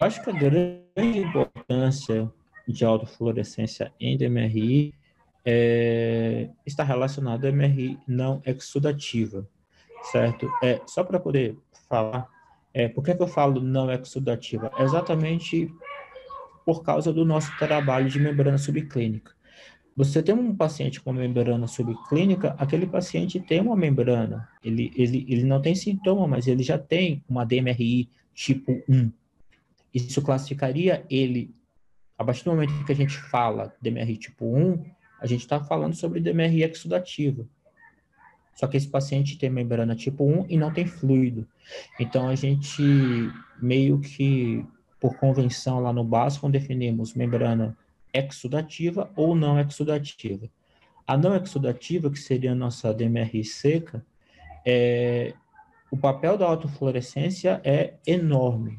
[0.00, 2.32] Acho que a grande importância
[2.66, 4.94] de autofluorescência em DMRI
[5.44, 9.46] é, está relacionada à MRI não exudativa,
[10.10, 10.50] certo?
[10.62, 11.56] É, só para poder
[11.88, 12.28] falar,
[12.74, 14.70] é, por que, que eu falo não exudativa?
[14.76, 15.72] É exatamente
[16.64, 19.32] por causa do nosso trabalho de membrana subclínica.
[19.94, 25.44] Você tem um paciente com membrana subclínica, aquele paciente tem uma membrana, ele, ele, ele
[25.44, 29.12] não tem sintoma, mas ele já tem uma DMRI tipo 1.
[29.92, 31.54] Isso classificaria ele,
[32.16, 34.82] a partir do momento que a gente fala DMRI tipo 1,
[35.20, 37.46] a gente está falando sobre DMRI exudativa.
[38.54, 41.46] Só que esse paciente tem membrana tipo 1 e não tem fluido.
[41.98, 42.82] Então, a gente
[43.60, 44.64] meio que,
[45.00, 47.76] por convenção lá no básico, definimos membrana
[48.12, 50.48] exudativa ou não exudativa.
[51.06, 54.04] A não exudativa, que seria a nossa DMRI seca,
[54.64, 55.34] é,
[55.90, 58.78] o papel da autofluorescência é enorme.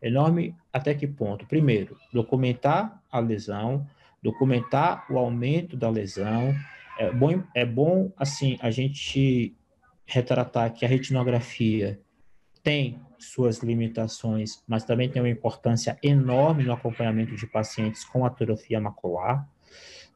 [0.00, 1.46] Enorme até que ponto?
[1.46, 3.86] Primeiro, documentar a lesão,
[4.22, 6.54] documentar o aumento da lesão.
[6.98, 9.56] É bom, é bom assim, a gente
[10.06, 12.00] retratar que a retinografia
[12.62, 18.80] tem suas limitações, mas também tem uma importância enorme no acompanhamento de pacientes com atrofia
[18.80, 19.48] macular,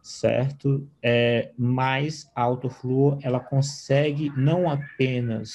[0.03, 0.89] certo?
[1.03, 5.55] É, mas a autofluor, ela consegue não apenas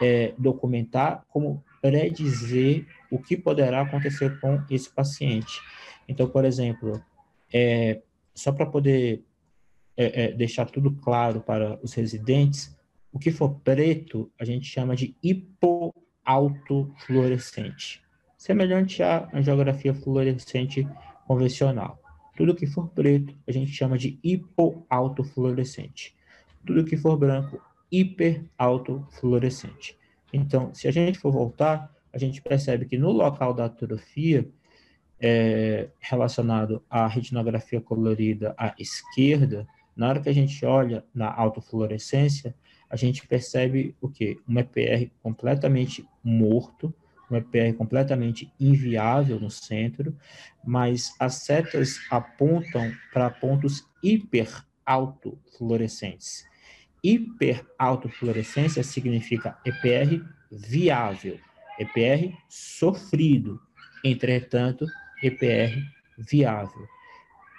[0.00, 5.60] é, documentar, como predizer o que poderá acontecer com esse paciente.
[6.08, 7.00] Então, por exemplo,
[7.52, 8.00] é,
[8.34, 9.24] só para poder
[9.98, 12.78] é, é, deixar tudo claro para os residentes,
[13.12, 15.92] o que for preto, a gente chama de hipo
[16.24, 18.00] autofluorescente,
[18.36, 20.86] semelhante à angiografia fluorescente
[21.26, 22.00] convencional.
[22.36, 26.14] Tudo que for preto, a gente chama de hipoautofluorescente.
[26.64, 29.98] Tudo que for branco, hiperautofluorescente.
[30.32, 34.48] Então, se a gente for voltar, a gente percebe que no local da atrofia,
[35.20, 39.66] é, relacionado à retinografia colorida à esquerda,
[39.98, 42.54] na hora que a gente olha na autofluorescência,
[42.88, 44.38] a gente percebe o quê?
[44.48, 46.94] Um EPR completamente morto,
[47.28, 50.16] um EPR completamente inviável no centro,
[50.64, 56.46] mas as setas apontam para pontos hiper autofluorescentes.
[57.02, 61.40] Hiper autofluorescência significa EPR viável,
[61.76, 63.60] EPR sofrido,
[64.04, 64.86] entretanto,
[65.24, 65.76] EPR
[66.16, 66.86] viável.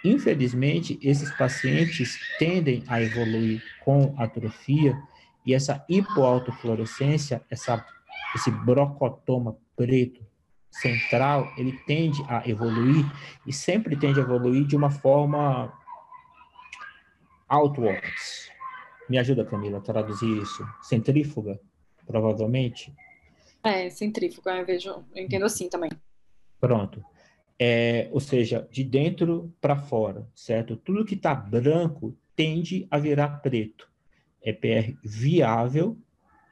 [0.04, 4.97] Infelizmente, esses pacientes tendem a evoluir com atrofia
[5.45, 7.86] e essa hipoautofluorescência, essa,
[8.36, 10.26] esse brocotoma preto
[10.72, 13.06] central, ele tende a evoluir
[13.45, 15.74] e sempre tende a evoluir de uma forma
[17.47, 18.50] outwards.
[19.10, 20.64] Me ajuda, Camila, a traduzir isso.
[20.84, 21.60] Centrífuga,
[22.06, 22.93] provavelmente?
[23.64, 25.89] É, centrífuga, eu vejo, eu entendo assim também.
[26.60, 27.04] Pronto.
[27.60, 30.78] É, ou seja, de dentro para fora, certo?
[30.78, 33.89] Tudo que está branco tende a virar preto.
[34.41, 35.97] EPR viável,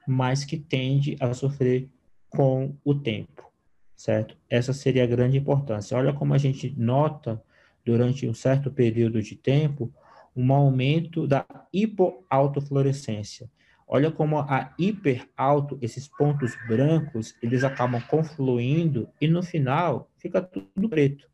[0.05, 1.89] mas que tende a sofrer
[2.29, 3.49] com o tempo,
[3.95, 4.37] certo?
[4.49, 5.97] Essa seria a grande importância.
[5.97, 7.41] Olha como a gente nota
[7.85, 9.93] durante um certo período de tempo
[10.35, 13.49] um aumento da hipoautofluorescência.
[13.87, 20.89] Olha como a hiperalto, esses pontos brancos, eles acabam confluindo e no final fica tudo
[20.89, 21.25] preto.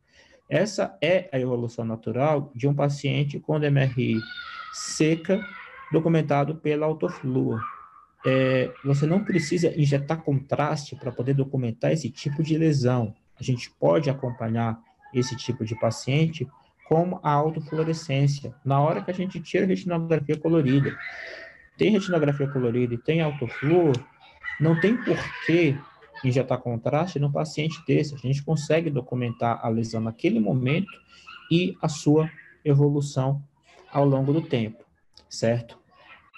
[0.47, 4.19] Essa é a evolução natural de um paciente com DMRI
[4.71, 5.43] seca,
[5.91, 7.59] documentado pela autofluor.
[8.25, 13.15] É, você não precisa injetar contraste para poder documentar esse tipo de lesão.
[13.39, 14.79] A gente pode acompanhar
[15.13, 16.47] esse tipo de paciente
[16.87, 20.95] como a autofluorescência, na hora que a gente tira a retinografia colorida.
[21.77, 23.93] Tem retinografia colorida e tem autofluor,
[24.59, 25.75] não tem porquê
[26.23, 28.15] injetar contraste no paciente desse.
[28.15, 30.91] A gente consegue documentar a lesão naquele momento
[31.51, 32.29] e a sua
[32.63, 33.43] evolução
[33.91, 34.83] ao longo do tempo,
[35.29, 35.77] certo?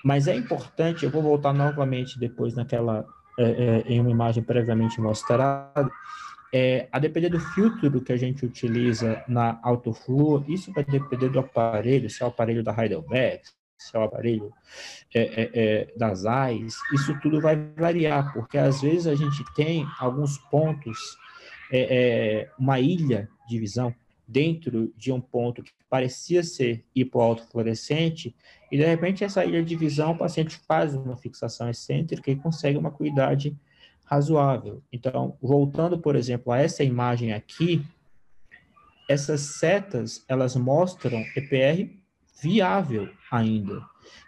[0.03, 3.05] Mas é importante, eu vou voltar novamente depois naquela,
[3.39, 5.89] é, é, em uma imagem previamente mostrada,
[6.53, 11.39] é, a depender do filtro que a gente utiliza na autofluor, isso vai depender do
[11.39, 13.41] aparelho, se é o aparelho da Heidelberg,
[13.77, 14.51] se é o aparelho
[15.13, 19.85] é, é, é, das AIS, isso tudo vai variar, porque às vezes a gente tem
[19.99, 20.97] alguns pontos,
[21.71, 23.93] é, é, uma ilha de visão
[24.27, 28.35] dentro de um ponto que parecia ser hipoautofluorescente,
[28.71, 32.77] e de repente essa ilha de visão o paciente faz uma fixação excêntrica e consegue
[32.77, 33.55] uma cuidade
[34.05, 34.83] razoável.
[34.91, 37.85] Então, voltando, por exemplo, a essa imagem aqui,
[39.07, 42.04] essas setas, elas mostram EPR
[42.41, 43.81] viável ainda.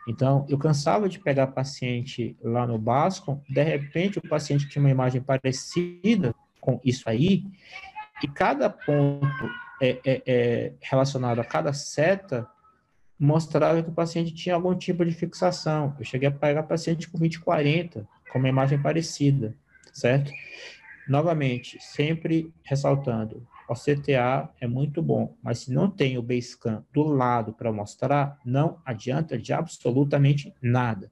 [0.08, 4.89] Então, eu cansava de pegar paciente lá no Bascom, de repente o paciente tinha uma
[4.91, 7.43] imagem parecida com isso aí,
[8.24, 9.49] e cada ponto
[9.82, 12.47] é, é, é relacionado a cada seta
[13.20, 15.95] mostrava que o paciente tinha algum tipo de fixação.
[15.97, 19.55] Eu cheguei a pegar paciente com 2040, com uma imagem parecida
[19.97, 20.32] certo?
[21.08, 27.03] Novamente, sempre ressaltando, o CTA é muito bom, mas se não tem o Basecamp do
[27.03, 31.11] lado para mostrar, não adianta de absolutamente nada.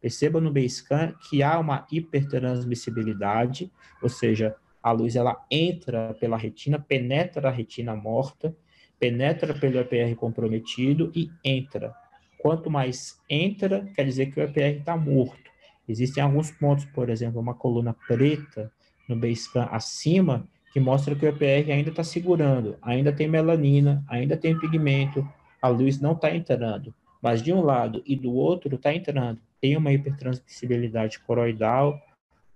[0.00, 6.78] Perceba no Basecamp que há uma hipertransmissibilidade, ou seja, a luz ela entra pela retina,
[6.78, 8.56] penetra a retina morta,
[9.00, 11.92] penetra pelo EPR comprometido e entra.
[12.38, 15.50] Quanto mais entra, quer dizer que o EPR está morto.
[15.88, 18.70] Existem alguns pontos, por exemplo, uma coluna preta
[19.08, 24.36] no Basecamp acima, que mostra que o EPR ainda está segurando, ainda tem melanina, ainda
[24.36, 25.26] tem pigmento,
[25.62, 29.40] a luz não está entrando, mas de um lado e do outro está entrando.
[29.58, 31.98] Tem uma hipertransmissibilidade coroidal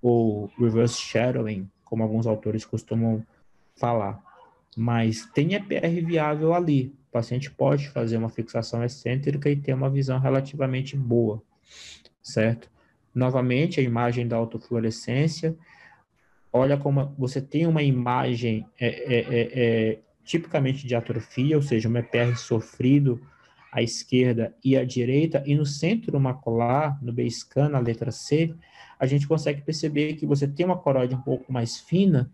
[0.02, 3.24] ou reverse shadowing, como alguns autores costumam
[3.74, 4.22] falar.
[4.76, 6.94] Mas tem EPR viável ali.
[7.08, 11.42] O paciente pode fazer uma fixação excêntrica e ter uma visão relativamente boa,
[12.22, 12.70] certo?
[13.14, 15.56] Novamente, a imagem da autofluorescência.
[16.52, 21.88] Olha como você tem uma imagem é, é, é, é tipicamente de atrofia, ou seja,
[21.88, 23.20] um EPR sofrido
[23.72, 28.54] à esquerda e à direita, e no centro macular, no B-scan, na letra C,
[28.98, 32.30] a gente consegue perceber que você tem uma coroide um pouco mais fina,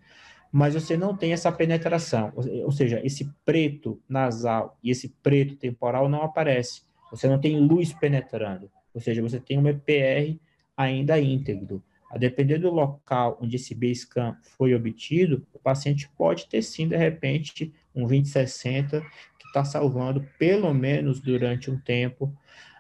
[0.51, 6.09] mas você não tem essa penetração, ou seja, esse preto nasal e esse preto temporal
[6.09, 6.83] não aparece.
[7.11, 10.39] Você não tem luz penetrando, ou seja, você tem um EPR
[10.77, 11.83] ainda íntegro.
[12.11, 16.97] A depender do local onde esse B-scan foi obtido, o paciente pode ter sim, de
[16.97, 19.01] repente, um 2060
[19.39, 22.33] que está salvando, pelo menos durante um tempo,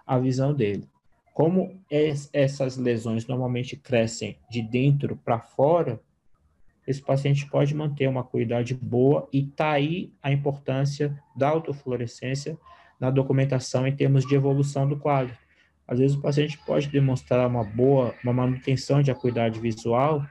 [0.06, 0.88] a visão dele.
[1.34, 1.78] Como
[2.32, 6.00] essas lesões normalmente crescem de dentro para fora,
[6.86, 12.56] esse paciente pode manter uma qualidade boa e está aí a importância da autofluorescência
[12.98, 15.36] na documentação em termos de evolução do quadro.
[15.86, 20.24] Às vezes o paciente pode demonstrar uma boa, uma manutenção de acuidade visual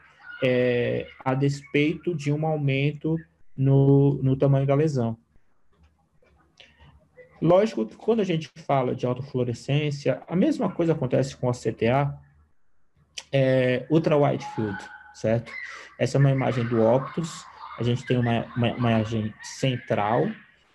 [0.44, 3.18] é, a despeito de um aumento
[3.56, 5.18] no, no tamanho da lesão.
[7.42, 12.18] Lógico que quando a gente fala de autofluorescência, a mesma coisa acontece com a CTA,
[13.32, 14.78] é, ultra wide field,
[15.14, 15.52] certo?
[16.00, 17.46] Essa é uma imagem do Optus,
[17.78, 20.28] a gente tem uma, uma, uma imagem central,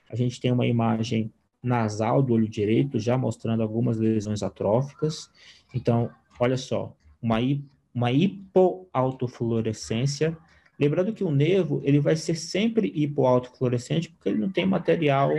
[0.09, 1.33] a gente tem uma imagem
[1.63, 5.31] nasal do olho direito, já mostrando algumas lesões atróficas.
[5.75, 7.37] Então, olha só, uma,
[7.95, 10.35] uma hipoautofluorescência.
[10.79, 15.31] Lembrando que o nervo ele vai ser sempre hipoautofluorescente porque ele não tem material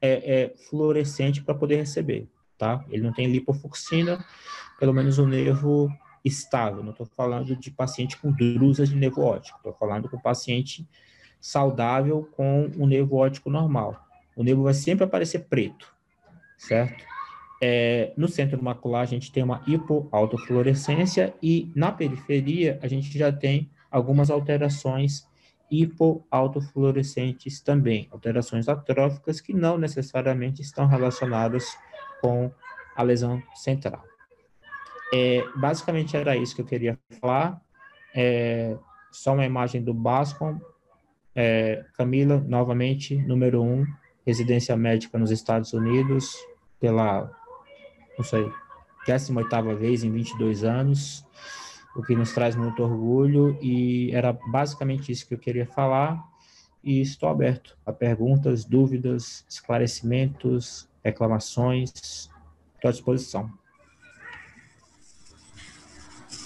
[0.00, 2.28] é, é, fluorescente para poder receber,
[2.58, 2.84] tá?
[2.90, 4.22] Ele não tem lipofuxina,
[4.78, 5.90] pelo menos o nervo
[6.22, 6.82] estável.
[6.82, 10.86] Não estou falando de paciente com drusas de nervo óptico, estou falando com paciente
[11.40, 15.92] saudável com o nervo óptico normal o nervo vai sempre aparecer preto,
[16.56, 17.04] certo?
[17.62, 23.30] É, no centro macular, a gente tem uma hipoautofluorescência e na periferia, a gente já
[23.30, 25.28] tem algumas alterações
[25.70, 31.76] hipoautofluorescentes também, alterações atróficas que não necessariamente estão relacionadas
[32.20, 32.50] com
[32.96, 34.02] a lesão central.
[35.12, 37.60] É, basicamente era isso que eu queria falar.
[38.14, 38.76] É,
[39.10, 40.60] só uma imagem do Bascom.
[41.34, 43.86] É, Camila, novamente, número um,
[44.26, 46.34] residência médica nos Estados Unidos,
[46.78, 47.30] pela,
[48.16, 48.50] não sei,
[49.06, 51.24] 18ª vez em 22 anos,
[51.96, 56.22] o que nos traz muito orgulho, e era basicamente isso que eu queria falar,
[56.82, 61.90] e estou aberto a perguntas, dúvidas, esclarecimentos, reclamações,
[62.74, 63.50] estou à disposição.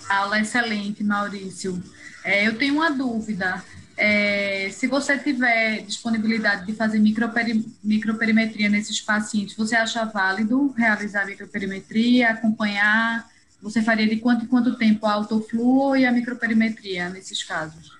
[0.08, 1.82] Aula excelente, Maurício.
[2.24, 3.62] É, eu tenho uma dúvida.
[3.96, 11.22] É, se você tiver disponibilidade de fazer microperi, microperimetria nesses pacientes, você acha válido realizar
[11.22, 13.28] a microperimetria, acompanhar?
[13.62, 17.92] Você faria de quanto em quanto tempo a autofluo e a microperimetria nesses casos?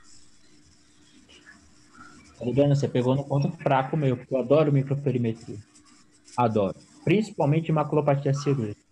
[2.40, 5.58] Adriana, você pegou no ponto fraco meu, porque eu adoro microperimetria.
[6.36, 6.76] Adoro.
[7.04, 8.82] Principalmente maculopatia cirúrgica.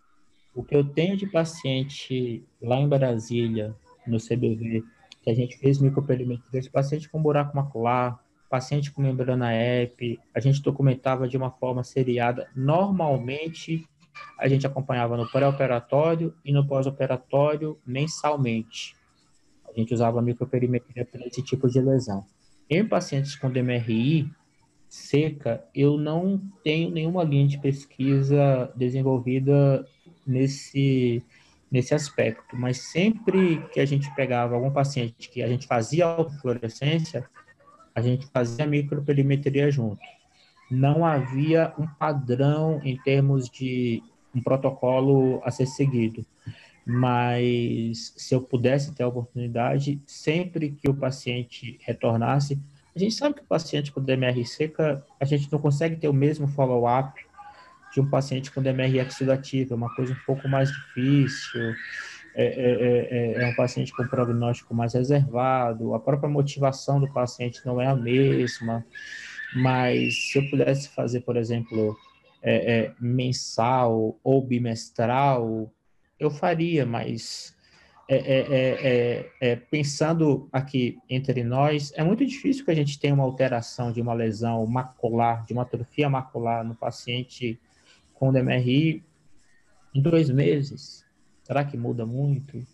[0.55, 3.75] O que eu tenho de paciente lá em Brasília,
[4.07, 4.85] no CBV,
[5.23, 8.19] que a gente fez microperimetria, paciente com buraco macular,
[8.51, 12.51] paciente com membrana EP, a gente documentava de uma forma seriada.
[12.55, 13.87] Normalmente,
[14.39, 18.95] a gente acompanhava no pré-operatório e no pós-operatório mensalmente.
[19.67, 22.27] A gente usava a microperimetria para esse tipo de lesão.
[22.69, 24.31] Em pacientes com DMRI
[24.89, 29.87] seca, eu não tenho nenhuma linha de pesquisa desenvolvida
[30.27, 31.25] nesse
[31.73, 37.27] nesse aspecto, mas sempre que a gente pegava algum paciente que a gente fazia autofluorescência,
[37.95, 40.03] a gente fazia microperimetria junto.
[40.71, 44.03] Não havia um padrão em termos de
[44.35, 46.27] um protocolo a ser seguido,
[46.85, 52.61] mas se eu pudesse ter a oportunidade, sempre que o paciente retornasse,
[52.95, 56.13] a gente sabe que o paciente com DMR seca, a gente não consegue ter o
[56.13, 57.19] mesmo follow-up
[57.93, 61.75] de um paciente com DMR é uma coisa um pouco mais difícil,
[62.35, 67.61] é, é, é, é, um paciente com prognóstico mais reservado, a própria motivação do paciente
[67.67, 68.85] não é a mesma,
[69.55, 71.95] mas se eu pudesse fazer, por exemplo,
[72.43, 75.71] é, é, mensal ou bimestral,
[76.19, 77.55] eu faria, mas
[78.09, 83.93] é, é, pensando aqui entre nós, é muito difícil que a gente tenha uma alteração
[83.93, 87.61] de uma lesão macular, de uma atrofia macular no paciente
[88.23, 89.03] com o DMRI
[89.93, 91.05] em dois meses.
[91.43, 92.65] Será que muda muito?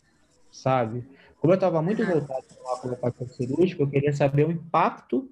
[0.52, 1.02] Sabe?
[1.40, 5.26] Como eu estava muito voltado para a colocação cirúrgica, eu queria saber o impacto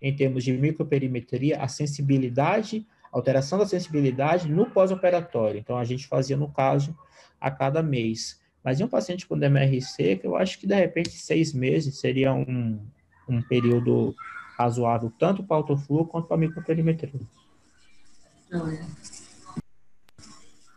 [0.00, 5.60] em termos de microperimetria, a sensibilidade, alteração da sensibilidade no pós-operatório.
[5.60, 6.96] Então, a gente fazia, no caso,
[7.38, 8.40] a cada mês.
[8.64, 12.80] Mas em um paciente com DMRC, eu acho que, de repente, seis meses seria um,
[13.28, 14.14] um período
[14.56, 17.20] razoável, tanto para autofluo quanto para microperimetria.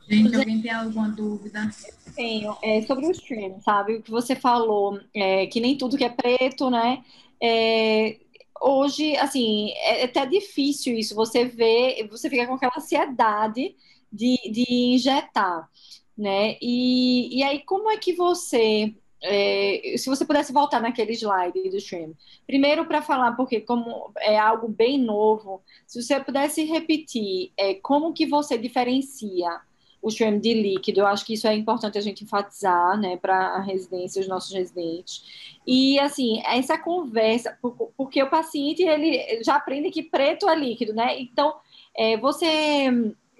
[0.07, 1.69] Gente, alguém tem alguma dúvida?
[2.15, 2.55] Tenho.
[2.61, 3.95] É, sobre o stream, sabe?
[3.95, 7.03] O que você falou, é, que nem tudo que é preto, né?
[7.41, 8.17] É,
[8.61, 11.15] hoje, assim, é até difícil isso.
[11.15, 13.75] Você vê, você fica com aquela ansiedade
[14.11, 15.69] de, de injetar,
[16.17, 16.57] né?
[16.61, 18.93] E, e aí, como é que você
[19.25, 22.13] é, se você pudesse voltar naquele slide do stream.
[22.45, 28.13] Primeiro, para falar, porque como é algo bem novo, se você pudesse repetir é, como
[28.13, 29.61] que você diferencia
[30.03, 30.99] o stream de líquido.
[30.99, 34.53] Eu acho que isso é importante a gente enfatizar, né, para a residência, os nossos
[34.53, 35.23] residentes.
[35.65, 37.57] E, assim, essa conversa,
[37.95, 41.19] porque o paciente, ele já aprende que preto é líquido, né?
[41.19, 41.55] Então,
[41.95, 42.91] é, você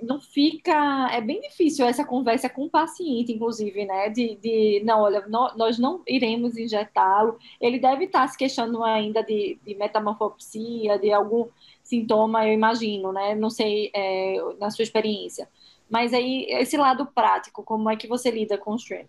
[0.01, 1.09] não fica.
[1.11, 4.09] É bem difícil essa conversa com o paciente, inclusive, né?
[4.09, 7.37] De, de não, olha, nós não iremos injetá-lo.
[7.59, 11.47] Ele deve estar se queixando ainda de, de metamorfopsia, de algum
[11.83, 13.35] sintoma, eu imagino, né?
[13.35, 15.47] Não sei, é, na sua experiência.
[15.89, 19.07] Mas aí, esse lado prático, como é que você lida com o stream?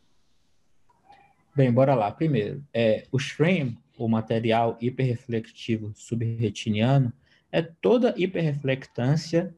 [1.54, 2.10] Bem, bora lá.
[2.10, 7.12] Primeiro, é, o stream, o material hiperreflectivo subretiniano,
[7.50, 9.54] é toda hiperreflectância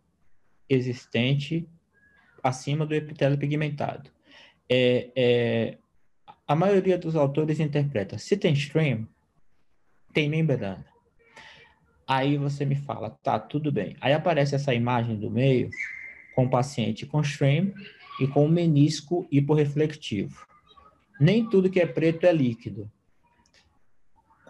[0.68, 1.66] existente
[2.42, 4.10] acima do epitélio pigmentado.
[4.68, 5.78] É, é,
[6.46, 9.08] a maioria dos autores interpreta, se tem stream,
[10.12, 10.84] tem membrana.
[12.06, 13.96] Aí você me fala, tá, tudo bem.
[14.00, 15.70] Aí aparece essa imagem do meio,
[16.36, 17.72] com paciente com stream
[18.20, 20.46] e com menisco hiporreflectivo.
[21.18, 22.92] Nem tudo que é preto é líquido.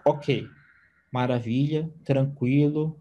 [0.05, 0.49] Ok,
[1.12, 2.99] maravilha, tranquilo,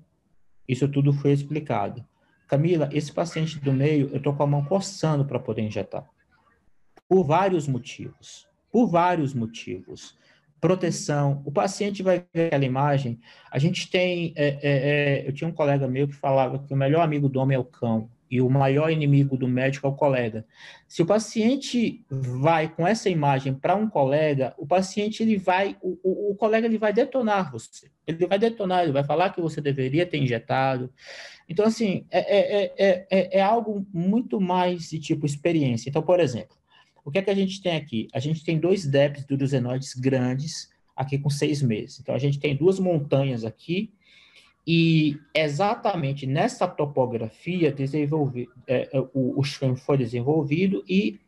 [0.68, 2.06] isso tudo foi explicado.
[2.48, 6.08] Camila, esse paciente do meio, eu estou com a mão coçando para poder injetar.
[7.10, 8.48] Por vários motivos.
[8.72, 10.16] Por vários motivos.
[10.62, 11.42] Proteção.
[11.44, 13.20] O paciente vai ver aquela imagem.
[13.52, 14.34] A gente tem.
[14.36, 17.40] É, é, é, eu tinha um colega meu que falava que o melhor amigo do
[17.40, 20.46] homem é o cão e o maior inimigo do médico é o colega.
[20.88, 25.98] Se o paciente vai com essa imagem para um colega, o paciente ele vai, o,
[26.04, 27.90] o, o, colega ele vai detonar você.
[28.06, 30.92] Ele vai detonar, ele vai falar que você deveria ter injetado.
[31.48, 35.90] Então, assim, é, é, é, é, algo muito mais de tipo experiência.
[35.90, 36.56] Então, por exemplo,
[37.04, 38.08] o que é que a gente tem aqui?
[38.14, 42.00] A gente tem dois débitos durosenoides grandes aqui com seis meses.
[42.00, 43.94] Então, a gente tem duas montanhas aqui,
[44.68, 51.20] e exatamente nessa topografia desenvolvi, é, é, o, o stream foi desenvolvido e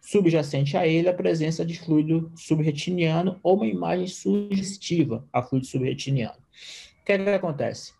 [0.00, 6.38] subjacente a ele a presença de fluido subretiniano ou uma imagem sugestiva a fluido subretiniano.
[7.02, 7.92] O que, é que acontece?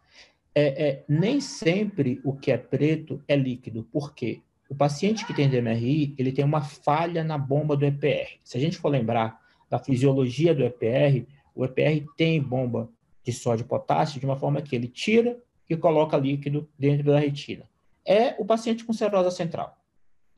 [0.55, 3.87] É, é, nem sempre o que é preto é líquido.
[3.93, 4.41] Por quê?
[4.69, 8.39] O paciente que tem DMRI, ele tem uma falha na bomba do EPR.
[8.43, 12.89] Se a gente for lembrar da fisiologia do EPR, o EPR tem bomba
[13.25, 17.19] de sódio e potássio de uma forma que ele tira e coloca líquido dentro da
[17.19, 17.69] retina.
[18.05, 19.77] É o paciente com cirrose central.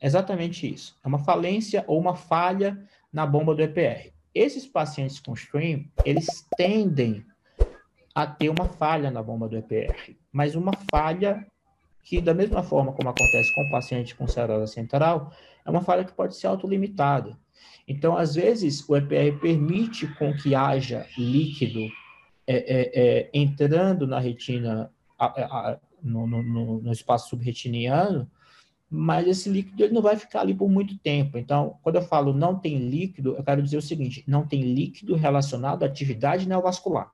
[0.01, 0.97] Exatamente isso.
[1.03, 4.11] É uma falência ou uma falha na bomba do EPR.
[4.33, 7.25] Esses pacientes com stream, eles tendem
[8.13, 11.47] a ter uma falha na bomba do EPR, mas uma falha
[12.03, 15.31] que, da mesma forma como acontece com o paciente com cirrose central,
[15.65, 17.37] é uma falha que pode ser autolimitada.
[17.87, 21.79] Então, às vezes, o EPR permite com que haja líquido
[22.45, 28.29] é, é, é, entrando na retina, a, a, no, no, no, espaço subretiniano,
[28.89, 31.37] mas esse líquido ele não vai ficar ali por muito tempo.
[31.37, 35.15] Então, quando eu falo não tem líquido, eu quero dizer o seguinte: não tem líquido
[35.15, 37.11] relacionado à atividade neovascular.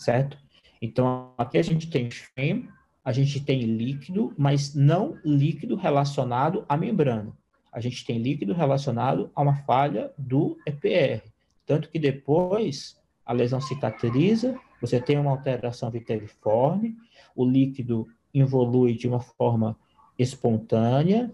[0.00, 0.38] Certo?
[0.80, 2.68] Então, aqui a gente tem stream,
[3.04, 7.36] a gente tem líquido, mas não líquido relacionado à membrana.
[7.72, 11.22] A gente tem líquido relacionado a uma falha do EPR.
[11.66, 12.96] Tanto que depois
[13.28, 16.96] a lesão cicatriza, você tem uma alteração viteliforme,
[17.36, 19.76] o líquido evolui de uma forma
[20.18, 21.30] espontânea,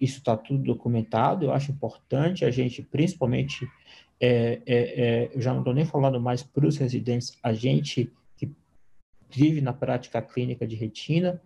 [0.00, 3.64] isso está tudo documentado, eu acho importante a gente, principalmente,
[4.20, 8.12] é, é, é, eu já não estou nem falando mais para os residentes, a gente
[8.36, 8.52] que
[9.30, 11.40] vive na prática clínica de retina,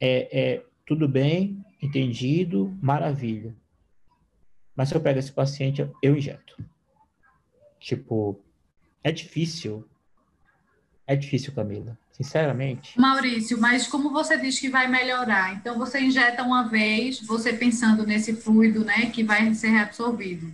[0.00, 3.54] é, é tudo bem, entendido, maravilha.
[4.74, 6.56] Mas se eu pego esse paciente, eu injeto.
[7.78, 8.40] Tipo,
[9.02, 9.86] é difícil.
[11.06, 11.96] É difícil, Camila.
[12.12, 12.98] Sinceramente.
[12.98, 15.54] Maurício, mas como você diz que vai melhorar?
[15.54, 20.52] Então você injeta uma vez, você pensando nesse fluido, né, que vai ser reabsorvido.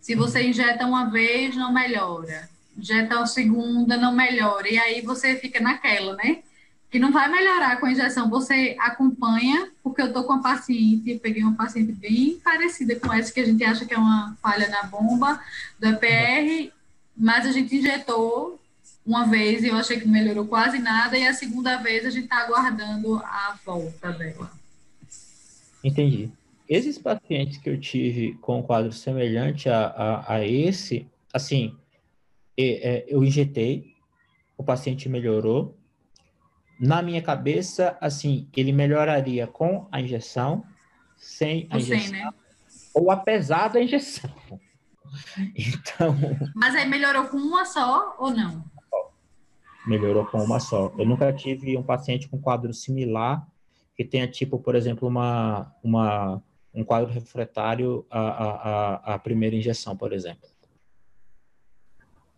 [0.00, 0.48] Se você uhum.
[0.48, 2.48] injeta uma vez, não melhora.
[2.76, 4.68] Injeta a segunda, não melhora.
[4.68, 6.38] E aí você fica naquela, né?
[6.90, 8.28] Que não vai melhorar com a injeção.
[8.28, 13.12] Você acompanha, porque eu tô com uma paciente, eu peguei uma paciente bem parecida com
[13.12, 15.40] essa, que a gente acha que é uma falha na bomba
[15.78, 16.72] do EPR,
[17.16, 18.60] mas a gente injetou
[19.04, 22.10] uma vez e eu achei que não melhorou quase nada, e a segunda vez a
[22.10, 24.50] gente está aguardando a volta dela.
[25.82, 26.30] Entendi.
[26.68, 31.76] Esses pacientes que eu tive com um quadro semelhante a, a, a esse, assim,
[32.56, 33.92] é, eu injetei,
[34.56, 35.76] o paciente melhorou.
[36.78, 40.64] Na minha cabeça, assim, ele melhoraria com a injeção,
[41.16, 42.30] sem a injeção, sem, né?
[42.94, 44.30] ou apesar da injeção.
[45.56, 46.16] Então.
[46.54, 48.64] Mas aí melhorou com uma só ou não?
[49.86, 50.92] Melhorou com uma só.
[50.98, 53.46] Eu nunca tive um paciente com quadro similar
[53.96, 56.42] que tenha, tipo, por exemplo, uma, uma,
[56.74, 60.48] um quadro refratário à, à, à primeira injeção, por exemplo.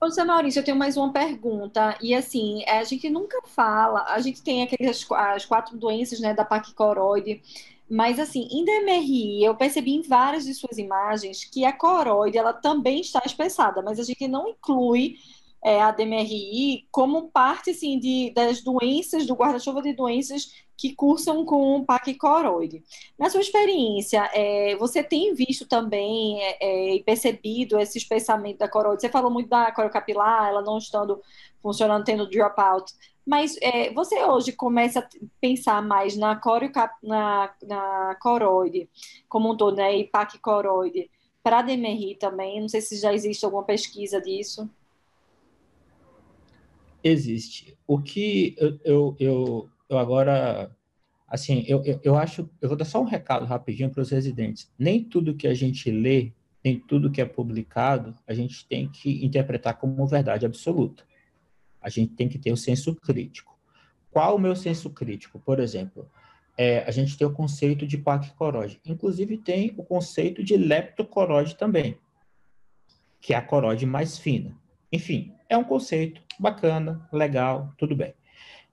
[0.00, 1.96] Ô, Maurício, eu tenho mais uma pergunta.
[2.02, 6.44] E assim, a gente nunca fala, a gente tem aquelas as quatro doenças né, da
[6.44, 7.40] paquicoroide,
[7.94, 12.52] mas, assim, em DMRI, eu percebi em várias de suas imagens que a coroide, ela
[12.52, 15.16] também está espessada, mas a gente não inclui
[15.64, 21.42] é, a DMRI como parte, assim, de, das doenças, do guarda-chuva de doenças que cursam
[21.46, 22.82] com o PAC coroide.
[23.18, 28.68] Na sua experiência, é, você tem visto também é, é, e percebido esse espessamento da
[28.68, 29.00] coroide?
[29.00, 31.22] Você falou muito da corocapilar, ela não estando
[31.62, 32.92] funcionando, tendo dropout.
[33.26, 35.08] Mas é, você hoje começa a
[35.40, 38.86] pensar mais na, coriocap, na, na coroide,
[39.30, 39.96] como um todo, né?
[39.96, 41.10] E PAC coroide,
[41.42, 42.60] para DMRI também.
[42.60, 44.68] Não sei se já existe alguma pesquisa disso.
[47.04, 47.76] Existe.
[47.86, 50.74] O que eu, eu, eu, agora,
[51.28, 54.72] assim, eu, eu, eu acho, eu vou dar só um recado rapidinho para os residentes.
[54.78, 56.32] Nem tudo que a gente lê,
[56.64, 61.04] nem tudo que é publicado, a gente tem que interpretar como verdade absoluta
[61.84, 63.54] a gente tem que ter o senso crítico.
[64.10, 65.38] qual o meu senso crítico?
[65.38, 66.08] Por exemplo,
[66.56, 68.80] é, a gente tem o conceito de paquicoróide.
[68.86, 71.98] Inclusive, tem o conceito de leptocoróide também,
[73.20, 74.56] que é a coróide mais fina.
[74.90, 78.14] Enfim, é um conceito bacana, legal, tudo bem.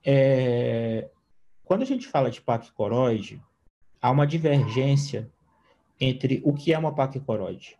[0.04, 1.08] É,
[1.64, 3.40] quando a gente fala de paquicoróide,
[4.00, 5.30] há uma divergência
[6.00, 7.76] entre o que é uma paquicoroide.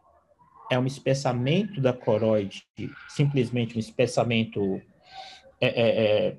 [0.70, 2.64] É um espessamento da coroide,
[3.08, 4.80] simplesmente um espessamento
[5.60, 6.36] é, é, é,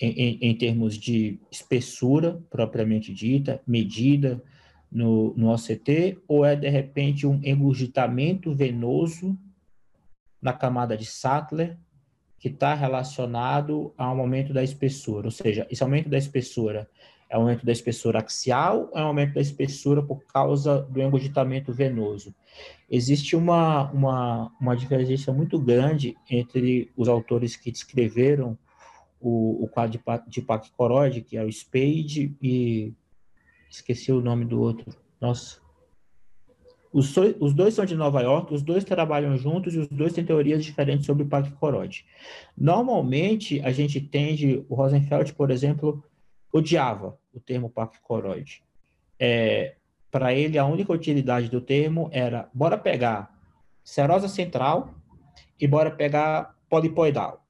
[0.00, 4.42] em, em, termos de espessura propriamente dita, medida
[4.90, 9.36] no, no OCT, ou é de repente um engurgitamento venoso
[10.40, 11.78] na camada de Sattler
[12.38, 16.88] que está relacionado ao aumento da espessura, ou seja, esse aumento da espessura
[17.28, 21.00] é o aumento da espessura axial ou é o aumento da espessura por causa do
[21.00, 22.34] engurgitamento venoso?
[22.90, 28.58] Existe uma, uma, uma divergência muito grande entre os autores que descreveram
[29.20, 32.92] o, o quadro de, de Pachychoroide, que é o Spade, e
[33.70, 34.92] esqueci o nome do outro.
[35.20, 35.60] Nossa.
[36.92, 40.24] Os, os, dois são de Nova York, os dois trabalham juntos e os dois têm
[40.24, 42.04] teorias diferentes sobre o Pachychoroide.
[42.56, 46.02] Normalmente, a gente tende, o Rosenfeld, por exemplo,
[46.52, 48.64] odiava o termo paquicoroide.
[49.18, 49.76] É,
[50.10, 53.38] Para ele, a única utilidade do termo era bora pegar
[53.84, 54.92] serosa central
[55.60, 57.46] e bora pegar polipoidal.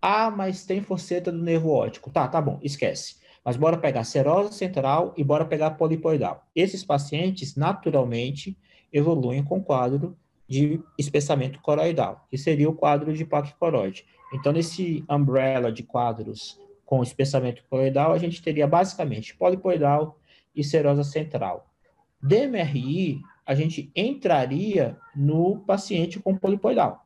[0.00, 2.10] Ah, mas tem forceta do nervo óptico.
[2.10, 3.16] Tá, tá bom, esquece.
[3.48, 6.46] Mas bora pegar serosa central e bora pegar polipoidal.
[6.54, 8.58] Esses pacientes, naturalmente,
[8.92, 14.04] evoluem com quadro de espessamento coroidal, que seria o quadro de paquicoroide.
[14.34, 20.20] Então, nesse umbrella de quadros com espessamento coloidal, a gente teria basicamente polipoidal
[20.54, 21.72] e serosa central.
[22.22, 27.02] DMRI, a gente entraria no paciente com polipoidal,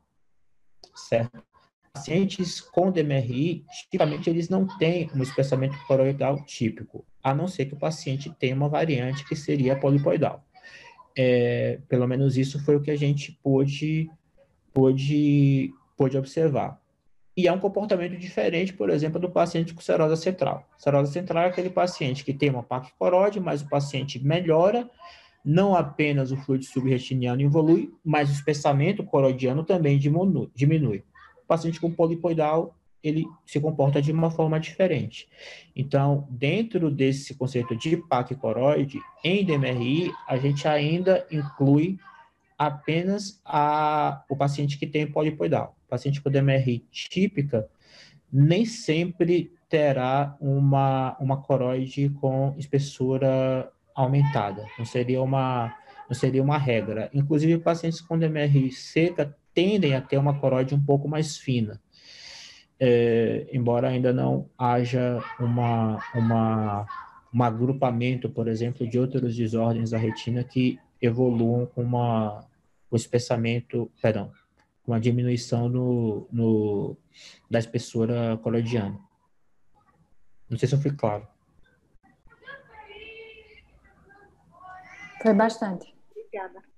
[0.93, 1.51] certo?
[1.95, 7.74] Pacientes com DMRI, tipicamente, eles não têm um espessamento coloidal típico, a não ser que
[7.74, 10.43] o paciente tenha uma variante que seria polipoidal.
[11.16, 14.11] É, pelo menos isso foi o que a gente pôde,
[14.72, 16.80] pôde, pôde observar.
[17.36, 20.66] E é um comportamento diferente, por exemplo, do paciente com serosa central.
[20.78, 24.90] Serosa central é aquele paciente que tem uma paquicoróide, mas o paciente melhora,
[25.45, 31.05] não apenas o fluido subretiniano evolui, mas o espessamento coroidiano também diminui.
[31.53, 35.28] O paciente com polipoidal, ele se comporta de uma forma diferente.
[35.76, 41.98] Então, dentro desse conceito de paquicoroide, em DMRI, a gente ainda inclui
[42.57, 47.68] apenas a, o paciente que tem polipoidal paciente com DMR típica
[48.32, 54.64] nem sempre terá uma, uma coroide com espessura aumentada.
[54.78, 55.74] Não seria uma,
[56.09, 57.11] não seria uma regra.
[57.12, 61.80] Inclusive, pacientes com DMR seca tendem a ter uma coroide um pouco mais fina.
[62.78, 66.86] É, embora ainda não haja uma, uma,
[67.32, 72.44] um agrupamento, por exemplo, de outras desordens da retina que evoluam com uma,
[72.90, 74.32] o espessamento, perdão,
[74.86, 76.96] uma diminuição no, no,
[77.50, 78.98] da espessura colodiana.
[80.48, 81.26] Não sei se eu fui claro.
[85.22, 85.94] Foi bastante.
[86.11, 86.71] Obrigada.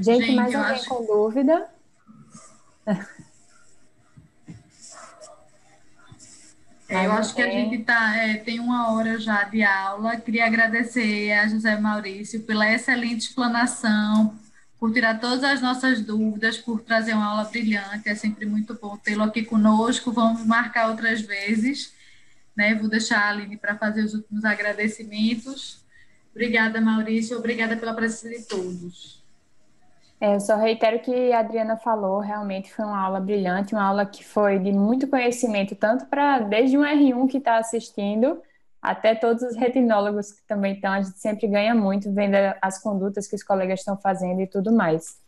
[0.00, 0.88] Gente, Gente mais alguém acho...
[0.88, 1.68] com dúvida?
[6.86, 10.16] É, eu acho que a gente tá, é, tem uma hora já de aula.
[10.16, 14.38] Queria agradecer a José Maurício pela excelente explanação,
[14.78, 18.08] por tirar todas as nossas dúvidas, por trazer uma aula brilhante.
[18.08, 20.12] É sempre muito bom tê-lo aqui conosco.
[20.12, 21.92] Vamos marcar outras vezes.
[22.54, 22.74] Né?
[22.74, 25.82] Vou deixar a Aline para fazer os últimos agradecimentos.
[26.32, 27.38] Obrigada, Maurício.
[27.38, 29.23] Obrigada pela presença de todos.
[30.20, 34.06] É, eu só reitero que a Adriana falou, realmente foi uma aula brilhante, uma aula
[34.06, 38.40] que foi de muito conhecimento, tanto para desde um R1 que está assistindo,
[38.80, 43.26] até todos os retinólogos que também estão, a gente sempre ganha muito vendo as condutas
[43.26, 45.22] que os colegas estão fazendo e tudo mais.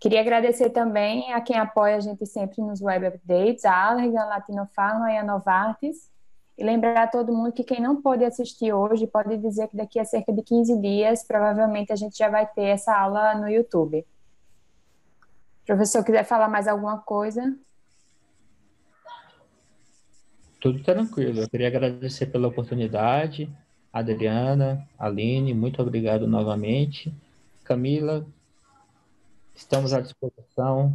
[0.00, 5.12] Queria agradecer também a quem apoia a gente sempre nos web updates, a Allergan, Latinofarma
[5.12, 6.10] e a Novartis.
[6.56, 9.98] E lembrar a todo mundo que quem não pôde assistir hoje, pode dizer que daqui
[9.98, 14.06] a cerca de 15 dias, provavelmente a gente já vai ter essa aula no YouTube.
[15.66, 17.56] Professor, quiser falar mais alguma coisa?
[20.60, 21.40] Tudo tranquilo.
[21.40, 23.50] Eu queria agradecer pela oportunidade.
[23.92, 27.12] Adriana, Aline, muito obrigado novamente.
[27.64, 28.26] Camila,
[29.54, 30.94] estamos à disposição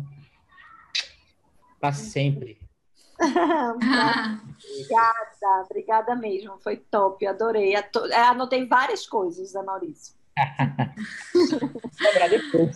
[1.79, 2.57] para sempre.
[3.75, 6.57] obrigada, obrigada mesmo.
[6.59, 7.75] Foi top, adorei.
[7.75, 7.89] É,
[8.23, 10.14] anotei várias coisas, Zé Maurício.
[12.01, 12.75] Lembrar depois.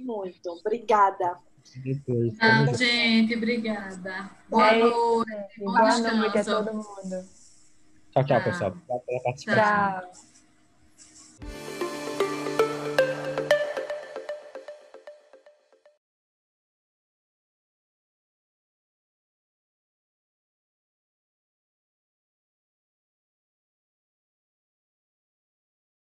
[0.00, 1.38] Muito, obrigada.
[1.84, 2.36] Depois.
[2.38, 3.36] Tchau, gente.
[3.36, 4.30] Obrigada.
[4.48, 5.58] Boa É noite.
[5.58, 7.24] Bom Boa noite a todo mundo.
[8.10, 8.42] Tchau, tchau, Tchau.
[8.44, 8.70] pessoal.
[8.70, 10.10] Obrigado pela participação.
[11.42, 11.90] Tchau.